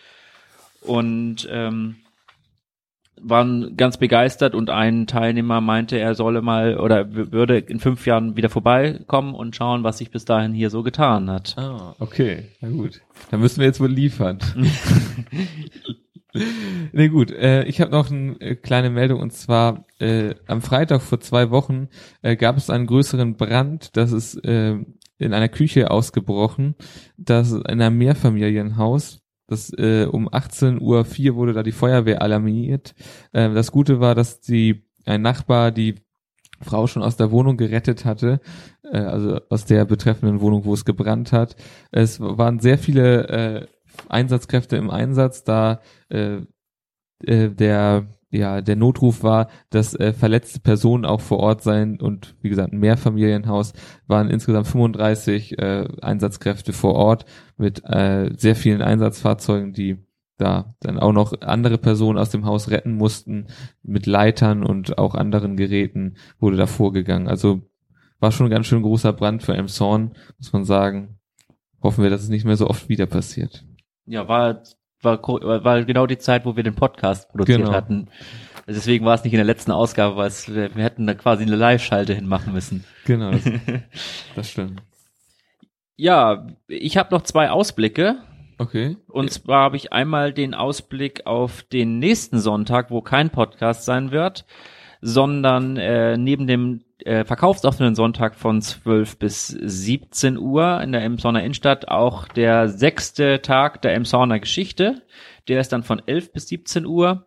und 0.80 1.48
ähm, 1.50 1.96
waren 3.22 3.76
ganz 3.76 3.96
begeistert 3.96 4.54
und 4.54 4.70
ein 4.70 5.06
Teilnehmer 5.06 5.60
meinte, 5.60 5.98
er 5.98 6.14
solle 6.14 6.42
mal 6.42 6.78
oder 6.78 7.12
würde 7.14 7.58
in 7.58 7.80
fünf 7.80 8.06
Jahren 8.06 8.36
wieder 8.36 8.48
vorbeikommen 8.48 9.34
und 9.34 9.56
schauen, 9.56 9.84
was 9.84 9.98
sich 9.98 10.10
bis 10.10 10.24
dahin 10.24 10.52
hier 10.52 10.70
so 10.70 10.82
getan 10.82 11.30
hat. 11.30 11.54
Ah, 11.56 11.94
okay, 11.98 12.44
na 12.60 12.68
gut. 12.68 13.00
Dann 13.30 13.40
müssen 13.40 13.60
wir 13.60 13.66
jetzt 13.66 13.80
wohl 13.80 13.90
liefern. 13.90 14.38
nee, 16.92 17.08
gut. 17.08 17.30
Äh, 17.30 17.64
ich 17.64 17.80
habe 17.80 17.90
noch 17.90 18.10
eine 18.10 18.40
äh, 18.40 18.54
kleine 18.54 18.90
Meldung 18.90 19.20
und 19.20 19.32
zwar 19.32 19.86
äh, 19.98 20.34
am 20.46 20.62
Freitag 20.62 21.02
vor 21.02 21.20
zwei 21.20 21.50
Wochen 21.50 21.88
äh, 22.22 22.36
gab 22.36 22.56
es 22.56 22.70
einen 22.70 22.86
größeren 22.86 23.36
Brand. 23.36 23.96
Das 23.96 24.12
ist 24.12 24.36
äh, 24.44 24.76
in 25.18 25.34
einer 25.34 25.48
Küche 25.48 25.90
ausgebrochen. 25.90 26.74
Das 27.16 27.50
ist 27.50 27.68
in 27.68 27.82
einem 27.82 27.98
Mehrfamilienhaus. 27.98 29.20
Das 29.48 29.72
äh, 29.72 30.06
um 30.10 30.28
18.04 30.28 30.80
Uhr 31.30 31.36
wurde 31.36 31.54
da 31.54 31.62
die 31.62 31.72
Feuerwehr 31.72 32.22
alarmiert. 32.22 32.94
Äh, 33.32 33.52
das 33.54 33.72
Gute 33.72 33.98
war, 33.98 34.14
dass 34.14 34.40
die 34.40 34.84
ein 35.04 35.22
Nachbar 35.22 35.72
die 35.72 35.96
Frau 36.60 36.86
schon 36.86 37.02
aus 37.02 37.16
der 37.16 37.30
Wohnung 37.30 37.56
gerettet 37.56 38.04
hatte, 38.04 38.40
äh, 38.92 38.98
also 38.98 39.40
aus 39.48 39.64
der 39.64 39.84
betreffenden 39.86 40.40
Wohnung, 40.40 40.64
wo 40.64 40.74
es 40.74 40.84
gebrannt 40.84 41.32
hat. 41.32 41.56
Es 41.90 42.20
waren 42.20 42.60
sehr 42.60 42.78
viele 42.78 43.28
äh, 43.28 43.66
Einsatzkräfte 44.08 44.76
im 44.76 44.90
Einsatz, 44.90 45.44
da 45.44 45.80
äh, 46.10 46.40
äh, 47.24 47.48
der 47.50 48.06
ja 48.30 48.60
der 48.60 48.76
Notruf 48.76 49.22
war, 49.22 49.48
dass 49.70 49.94
äh, 49.94 50.12
verletzte 50.12 50.60
Personen 50.60 51.04
auch 51.04 51.20
vor 51.20 51.38
Ort 51.38 51.62
seien 51.62 52.00
und 52.00 52.36
wie 52.42 52.48
gesagt 52.48 52.72
ein 52.72 52.78
Mehrfamilienhaus 52.78 53.72
waren 54.06 54.30
insgesamt 54.30 54.66
35 54.66 55.58
äh, 55.58 55.88
Einsatzkräfte 56.02 56.72
vor 56.72 56.94
Ort 56.94 57.24
mit 57.56 57.82
äh, 57.84 58.30
sehr 58.36 58.56
vielen 58.56 58.82
Einsatzfahrzeugen, 58.82 59.72
die 59.72 59.98
da 60.36 60.74
dann 60.80 60.98
auch 60.98 61.12
noch 61.12 61.40
andere 61.40 61.78
Personen 61.78 62.18
aus 62.18 62.30
dem 62.30 62.46
Haus 62.46 62.70
retten 62.70 62.94
mussten 62.94 63.48
mit 63.82 64.06
Leitern 64.06 64.64
und 64.64 64.98
auch 64.98 65.14
anderen 65.14 65.56
Geräten 65.56 66.16
wurde 66.38 66.56
da 66.56 66.66
vorgegangen. 66.66 67.28
Also 67.28 67.62
war 68.20 68.32
schon 68.32 68.46
ein 68.46 68.50
ganz 68.50 68.66
schön 68.66 68.82
großer 68.82 69.12
Brand 69.12 69.42
für 69.42 69.54
Elmshorn, 69.54 70.12
muss 70.38 70.52
man 70.52 70.64
sagen. 70.64 71.18
Hoffen 71.82 72.02
wir, 72.02 72.10
dass 72.10 72.22
es 72.22 72.28
nicht 72.28 72.44
mehr 72.44 72.56
so 72.56 72.68
oft 72.68 72.88
wieder 72.88 73.06
passiert. 73.06 73.64
Ja, 74.06 74.26
war 74.26 74.62
war, 75.02 75.22
war 75.22 75.84
genau 75.84 76.06
die 76.06 76.18
Zeit, 76.18 76.44
wo 76.44 76.56
wir 76.56 76.62
den 76.62 76.74
Podcast 76.74 77.30
produziert 77.30 77.60
genau. 77.60 77.72
hatten. 77.72 78.08
Deswegen 78.66 79.06
war 79.06 79.14
es 79.14 79.24
nicht 79.24 79.32
in 79.32 79.38
der 79.38 79.46
letzten 79.46 79.70
Ausgabe, 79.70 80.16
weil 80.16 80.28
es, 80.28 80.52
wir, 80.54 80.74
wir 80.76 80.84
hätten 80.84 81.06
da 81.06 81.14
quasi 81.14 81.42
eine 81.44 81.56
Live-Schalte 81.56 82.14
hinmachen 82.14 82.52
müssen. 82.52 82.84
Genau, 83.06 83.30
das, 83.30 83.42
das 84.36 84.50
stimmt. 84.50 84.82
Ja, 85.96 86.46
ich 86.68 86.96
habe 86.96 87.14
noch 87.14 87.22
zwei 87.22 87.50
Ausblicke. 87.50 88.18
Okay. 88.58 88.96
Und 89.08 89.32
zwar 89.32 89.62
habe 89.62 89.76
ich 89.76 89.92
einmal 89.92 90.32
den 90.32 90.52
Ausblick 90.52 91.26
auf 91.26 91.62
den 91.62 91.98
nächsten 91.98 92.40
Sonntag, 92.40 92.90
wo 92.90 93.00
kein 93.00 93.30
Podcast 93.30 93.84
sein 93.84 94.10
wird, 94.10 94.44
sondern 95.00 95.76
äh, 95.76 96.16
neben 96.16 96.46
dem 96.46 96.82
äh, 97.04 97.24
verkaufsoffenen 97.24 97.94
Sonntag 97.94 98.34
von 98.34 98.60
12 98.60 99.18
bis 99.18 99.48
17 99.48 100.36
Uhr 100.38 100.80
in 100.80 100.92
der 100.92 101.02
Emsonner 101.04 101.42
Innenstadt 101.42 101.88
auch 101.88 102.28
der 102.28 102.68
sechste 102.68 103.40
Tag 103.40 103.82
der 103.82 103.94
Emsonner 103.94 104.40
Geschichte. 104.40 105.02
Der 105.46 105.60
ist 105.60 105.72
dann 105.72 105.82
von 105.82 106.02
11 106.04 106.32
bis 106.32 106.48
17 106.48 106.86
Uhr. 106.86 107.26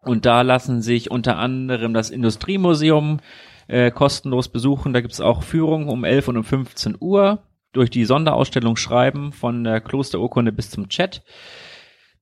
Und 0.00 0.26
da 0.26 0.42
lassen 0.42 0.82
sich 0.82 1.10
unter 1.10 1.38
anderem 1.38 1.94
das 1.94 2.10
Industriemuseum 2.10 3.20
äh, 3.68 3.90
kostenlos 3.90 4.48
besuchen. 4.48 4.92
Da 4.92 5.00
gibt's 5.00 5.20
auch 5.20 5.42
Führungen 5.42 5.88
um 5.88 6.04
11 6.04 6.28
und 6.28 6.36
um 6.38 6.44
15 6.44 6.96
Uhr 7.00 7.42
durch 7.72 7.90
die 7.90 8.04
Sonderausstellung 8.04 8.76
Schreiben 8.76 9.32
von 9.32 9.64
der 9.64 9.80
Klosterurkunde 9.80 10.52
bis 10.52 10.70
zum 10.70 10.88
Chat. 10.88 11.22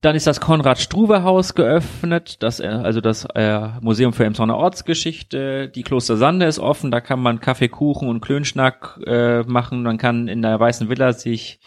Dann 0.03 0.17
ist 0.17 0.27
das 0.27 0.41
Konrad-Struve-Haus 0.41 1.55
geöffnet, 1.55 2.43
das, 2.43 2.59
äh, 2.59 2.67
also 2.67 2.99
das 2.99 3.23
äh, 3.35 3.69
Museum 3.79 4.11
für 4.11 4.25
Emsonner 4.25 4.57
Ortsgeschichte. 4.57 5.69
Die 5.69 5.83
Kloster 5.83 6.17
Sande 6.17 6.45
ist 6.45 6.59
offen, 6.59 6.91
da 6.91 6.99
kann 6.99 7.21
man 7.21 7.39
Kaffee, 7.39 7.69
Kuchen 7.69 8.09
und 8.09 8.19
Klönschnack 8.19 8.99
äh, 9.05 9.43
machen. 9.43 9.81
Man 9.81 9.97
kann 9.97 10.27
in 10.27 10.41
der 10.41 10.59
Weißen 10.59 10.89
Villa 10.89 11.13
sich 11.13 11.61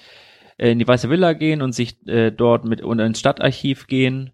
äh, 0.58 0.70
in 0.70 0.78
die 0.78 0.86
Weiße 0.86 1.08
Villa 1.08 1.32
gehen 1.32 1.62
und 1.62 1.72
sich 1.74 2.06
äh, 2.08 2.30
dort 2.30 2.66
mit 2.66 2.82
und 2.82 2.98
ins 2.98 3.20
Stadtarchiv 3.20 3.86
gehen 3.86 4.32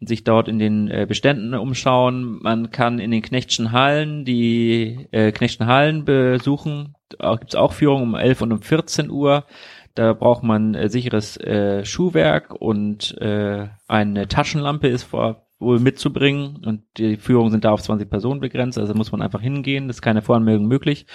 und 0.00 0.06
sich 0.06 0.24
dort 0.24 0.48
in 0.48 0.58
den 0.58 0.88
äh, 0.88 1.04
Beständen 1.06 1.52
umschauen. 1.52 2.38
Man 2.42 2.70
kann 2.70 2.98
in 3.00 3.10
den 3.10 3.20
Knechtschen 3.20 3.70
Hallen 3.70 4.24
die 4.24 5.08
äh, 5.10 5.30
Knechtschen 5.30 5.66
Hallen 5.66 6.06
besuchen. 6.06 6.94
Da 7.18 7.36
gibt's 7.36 7.54
auch 7.54 7.74
Führungen 7.74 8.04
um 8.04 8.14
11 8.14 8.40
und 8.40 8.52
um 8.52 8.62
14 8.62 9.10
Uhr. 9.10 9.44
Da 9.94 10.12
braucht 10.12 10.42
man 10.42 10.74
äh, 10.74 10.88
sicheres 10.88 11.36
äh, 11.36 11.84
Schuhwerk 11.84 12.54
und 12.54 13.16
äh, 13.18 13.68
eine 13.88 14.28
Taschenlampe 14.28 14.88
ist 14.88 15.04
vor, 15.04 15.46
wohl 15.62 15.78
mitzubringen 15.78 16.62
und 16.64 16.82
die 16.96 17.16
Führungen 17.16 17.50
sind 17.50 17.64
da 17.64 17.70
auf 17.70 17.82
20 17.82 18.10
Personen 18.10 18.40
begrenzt, 18.40 18.78
also 18.78 18.94
muss 18.94 19.12
man 19.12 19.22
einfach 19.22 19.40
hingehen, 19.40 19.88
das 19.88 19.98
ist 19.98 20.02
keine 20.02 20.22
Voranmeldung 20.22 20.66
möglich. 20.66 21.06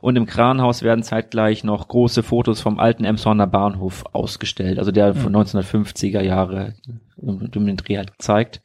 Und 0.00 0.16
im 0.16 0.26
Kranhaus 0.26 0.82
werden 0.82 1.02
zeitgleich 1.02 1.62
noch 1.62 1.86
große 1.88 2.22
Fotos 2.22 2.60
vom 2.60 2.78
alten 2.78 3.04
Emshorner 3.04 3.46
Bahnhof 3.46 4.04
ausgestellt, 4.12 4.78
also 4.78 4.90
der 4.90 5.14
von 5.14 5.34
1950er 5.34 6.22
Jahre 6.22 6.74
um 7.16 7.38
den 7.38 7.76
Dreh 7.76 7.98
halt 7.98 8.12
gezeigt. 8.12 8.62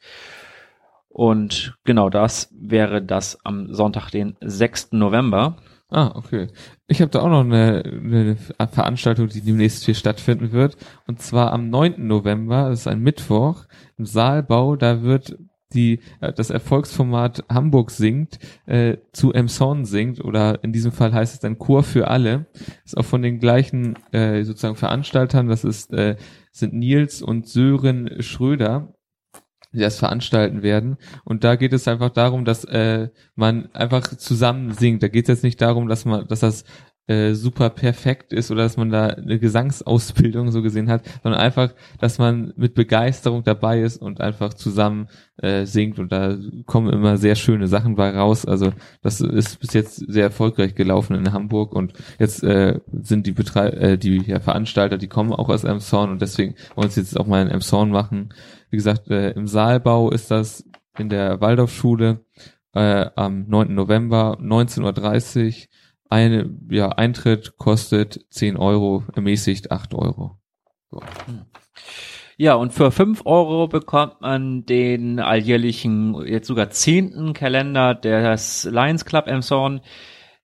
Und 1.08 1.78
genau 1.84 2.10
das 2.10 2.50
wäre 2.58 3.02
das 3.02 3.38
am 3.44 3.72
Sonntag, 3.72 4.10
den 4.10 4.36
6. 4.40 4.92
November. 4.92 5.56
Ah, 5.88 6.12
okay. 6.16 6.48
Ich 6.88 7.00
habe 7.00 7.10
da 7.12 7.20
auch 7.20 7.28
noch 7.28 7.44
eine, 7.44 7.82
eine 7.84 8.36
Veranstaltung, 8.36 9.28
die 9.28 9.40
demnächst 9.40 9.84
hier 9.84 9.94
stattfinden 9.94 10.50
wird. 10.50 10.76
Und 11.06 11.22
zwar 11.22 11.52
am 11.52 11.70
9. 11.70 12.06
November, 12.06 12.70
das 12.70 12.80
ist 12.80 12.86
ein 12.88 13.00
Mittwoch, 13.00 13.66
im 13.96 14.04
Saalbau, 14.04 14.74
da 14.74 15.02
wird 15.02 15.38
die 15.72 16.00
äh, 16.20 16.32
das 16.32 16.50
Erfolgsformat 16.50 17.44
Hamburg 17.48 17.90
singt 17.90 18.38
äh, 18.66 18.98
zu 19.12 19.32
Emson 19.32 19.84
singt 19.84 20.24
oder 20.24 20.62
in 20.62 20.72
diesem 20.72 20.92
Fall 20.92 21.12
heißt 21.12 21.34
es 21.34 21.40
dann 21.40 21.58
Chor 21.58 21.82
für 21.82 22.08
alle 22.08 22.46
ist 22.84 22.96
auch 22.96 23.04
von 23.04 23.20
den 23.20 23.40
gleichen 23.40 23.96
äh, 24.12 24.44
sozusagen 24.44 24.76
Veranstaltern 24.76 25.48
das 25.48 25.64
ist 25.64 25.92
äh, 25.92 26.16
sind 26.52 26.72
Nils 26.72 27.20
und 27.20 27.48
Sören 27.48 28.22
Schröder 28.22 28.94
die 29.76 29.82
das 29.82 29.98
veranstalten 29.98 30.62
werden. 30.62 30.96
Und 31.24 31.44
da 31.44 31.56
geht 31.56 31.72
es 31.72 31.86
einfach 31.86 32.10
darum, 32.10 32.44
dass 32.44 32.64
äh, 32.64 33.08
man 33.34 33.72
einfach 33.72 34.02
zusammen 34.06 34.72
singt. 34.72 35.02
Da 35.02 35.08
geht 35.08 35.24
es 35.24 35.28
jetzt 35.28 35.44
nicht 35.44 35.60
darum, 35.60 35.88
dass 35.88 36.04
man, 36.04 36.26
dass 36.26 36.40
das 36.40 36.64
äh, 37.08 37.34
super 37.34 37.70
perfekt 37.70 38.32
ist 38.32 38.50
oder 38.50 38.64
dass 38.64 38.76
man 38.76 38.90
da 38.90 39.06
eine 39.06 39.38
Gesangsausbildung 39.38 40.50
so 40.50 40.60
gesehen 40.60 40.90
hat, 40.90 41.02
sondern 41.22 41.40
einfach, 41.40 41.72
dass 42.00 42.18
man 42.18 42.52
mit 42.56 42.74
Begeisterung 42.74 43.44
dabei 43.44 43.80
ist 43.80 44.02
und 44.02 44.20
einfach 44.20 44.54
zusammen 44.54 45.06
äh, 45.36 45.66
singt 45.66 46.00
und 46.00 46.10
da 46.10 46.36
kommen 46.64 46.92
immer 46.92 47.16
sehr 47.16 47.36
schöne 47.36 47.68
Sachen 47.68 47.94
bei 47.94 48.10
raus. 48.10 48.44
Also 48.44 48.72
das 49.02 49.20
ist 49.20 49.60
bis 49.60 49.72
jetzt 49.72 49.96
sehr 49.96 50.24
erfolgreich 50.24 50.74
gelaufen 50.74 51.14
in 51.14 51.32
Hamburg 51.32 51.74
und 51.74 51.92
jetzt 52.18 52.42
äh, 52.42 52.80
sind 53.02 53.26
die 53.26 53.32
Betrei 53.32 53.68
äh, 53.68 53.98
die 53.98 54.22
ja, 54.26 54.40
Veranstalter, 54.40 54.98
die 54.98 55.08
kommen 55.08 55.32
auch 55.32 55.48
aus 55.48 55.62
Emshorn 55.62 56.10
und 56.10 56.20
deswegen 56.20 56.56
wollen 56.74 56.86
uns 56.86 56.96
jetzt 56.96 57.18
auch 57.18 57.28
mal 57.28 57.42
in 57.42 57.52
Emshorn 57.52 57.90
machen. 57.90 58.30
Wie 58.76 58.78
gesagt, 58.78 59.08
äh, 59.08 59.30
im 59.30 59.46
Saalbau 59.46 60.10
ist 60.10 60.30
das 60.30 60.62
in 60.98 61.08
der 61.08 61.40
Waldorfschule 61.40 62.26
äh, 62.74 63.06
am 63.16 63.48
9. 63.48 63.74
November 63.74 64.36
19.30 64.38 65.46
Uhr 65.46 65.66
eine, 66.10 66.54
ja, 66.68 66.90
Eintritt 66.90 67.56
kostet 67.56 68.26
10 68.28 68.58
Euro, 68.58 69.02
ermäßigt 69.14 69.70
8 69.72 69.94
Euro. 69.94 70.36
So. 70.90 71.00
Ja, 72.36 72.56
und 72.56 72.74
für 72.74 72.90
5 72.90 73.22
Euro 73.24 73.66
bekommt 73.66 74.20
man 74.20 74.66
den 74.66 75.20
alljährlichen, 75.20 76.22
jetzt 76.26 76.48
sogar 76.48 76.68
zehnten 76.68 77.32
Kalender 77.32 77.94
des 77.94 78.68
Lions 78.70 79.06
Club 79.06 79.26
Emshorn. 79.26 79.80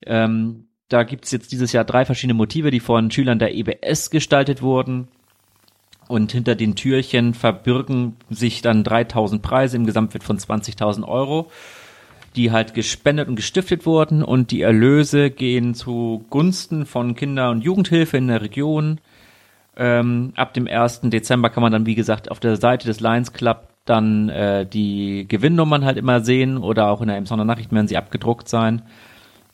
Ähm, 0.07 0.69
da 0.89 1.03
gibt's 1.03 1.33
jetzt 1.33 1.53
dieses 1.53 1.73
Jahr 1.73 1.85
drei 1.85 2.07
verschiedene 2.07 2.33
Motive, 2.33 2.71
die 2.71 2.81
von 2.81 3.11
Schülern 3.11 3.39
der 3.39 3.55
EBS 3.55 4.09
gestaltet 4.09 4.63
wurden. 4.63 5.09
Und 6.13 6.31
hinter 6.31 6.55
den 6.55 6.75
Türchen 6.75 7.33
verbirgen 7.33 8.17
sich 8.29 8.61
dann 8.61 8.85
3000 8.85 9.41
Preise 9.41 9.79
im 9.79 9.87
Gesamtwert 9.87 10.23
von 10.23 10.37
20.000 10.37 11.09
Euro 11.09 11.51
die 12.37 12.51
halt 12.51 12.75
gespendet 12.75 13.29
und 13.29 13.37
gestiftet 13.37 13.85
wurden 13.85 14.23
und 14.23 14.51
die 14.51 14.63
Erlöse 14.63 15.31
gehen 15.31 15.75
zu 15.75 16.25
Gunsten 16.31 16.87
von 16.87 17.15
Kinder- 17.15 17.51
und 17.51 17.63
Jugendhilfe 17.63 18.17
in 18.17 18.29
der 18.29 18.41
Region. 18.41 19.01
Ähm, 19.77 20.33
ab 20.37 20.55
dem 20.55 20.67
1. 20.67 21.03
Dezember 21.05 21.51
kann 21.51 21.63
man 21.63 21.73
dann, 21.73 21.87
wie 21.87 21.95
gesagt, 21.95 22.31
auf 22.31 22.41
der 22.41 22.57
Seite 22.57 22.87
des 22.87 23.01
Lions 23.01 23.33
Club 23.35 23.69
dann 23.85 24.29
äh, 24.29 24.65
die 24.65 25.27
Gewinnnummern 25.29 25.85
halt 25.85 25.99
immer 25.99 26.21
sehen 26.21 26.57
oder 26.57 26.89
auch 26.89 27.03
in 27.03 27.09
der 27.09 27.17
Emsonner 27.17 27.45
Nachrichten 27.45 27.75
werden 27.75 27.89
sie 27.89 27.97
abgedruckt 27.97 28.49
sein. 28.49 28.83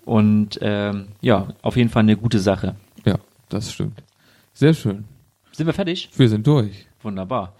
Und 0.05 0.59
ähm, 0.62 1.09
ja, 1.21 1.49
auf 1.62 1.77
jeden 1.77 1.90
Fall 1.90 2.03
eine 2.03 2.16
gute 2.16 2.38
Sache. 2.38 2.77
Ja, 3.05 3.16
das 3.49 3.73
stimmt. 3.73 4.03
Sehr 4.55 4.75
schön. 4.75 5.05
Sind 5.59 5.66
wir 5.66 5.75
fertig? 5.75 6.09
Wir 6.14 6.29
sind 6.29 6.47
durch. 6.47 6.87
Wunderbar. 7.03 7.55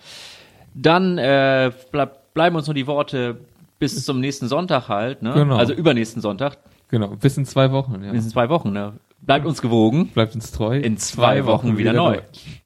Dann 0.73 1.19
äh, 1.19 1.73
bleib, 1.91 2.33
bleiben 2.33 2.55
uns 2.55 2.69
nur 2.69 2.75
die 2.75 2.87
Worte 2.87 3.41
bis 3.81 4.05
zum 4.05 4.21
nächsten 4.21 4.47
Sonntag 4.47 4.89
halt, 4.89 5.21
ne? 5.21 5.33
Genau. 5.35 5.57
Also 5.57 5.73
übernächsten 5.73 6.23
Sonntag. 6.23 6.59
Genau, 6.91 7.09
bis 7.09 7.37
in 7.37 7.45
zwei 7.45 7.73
Wochen. 7.73 8.05
Ja. 8.05 8.13
Bis 8.13 8.23
in 8.23 8.31
zwei 8.31 8.49
Wochen, 8.51 8.71
ne? 8.71 8.93
Bleibt 9.21 9.47
uns 9.47 9.61
gewogen. 9.61 10.07
Bleibt 10.15 10.37
uns 10.37 10.53
treu. 10.53 10.79
In 10.79 10.97
zwei, 10.97 11.45
Wochen, 11.45 11.77
wieder, 11.77 11.93
neu. 11.93 12.21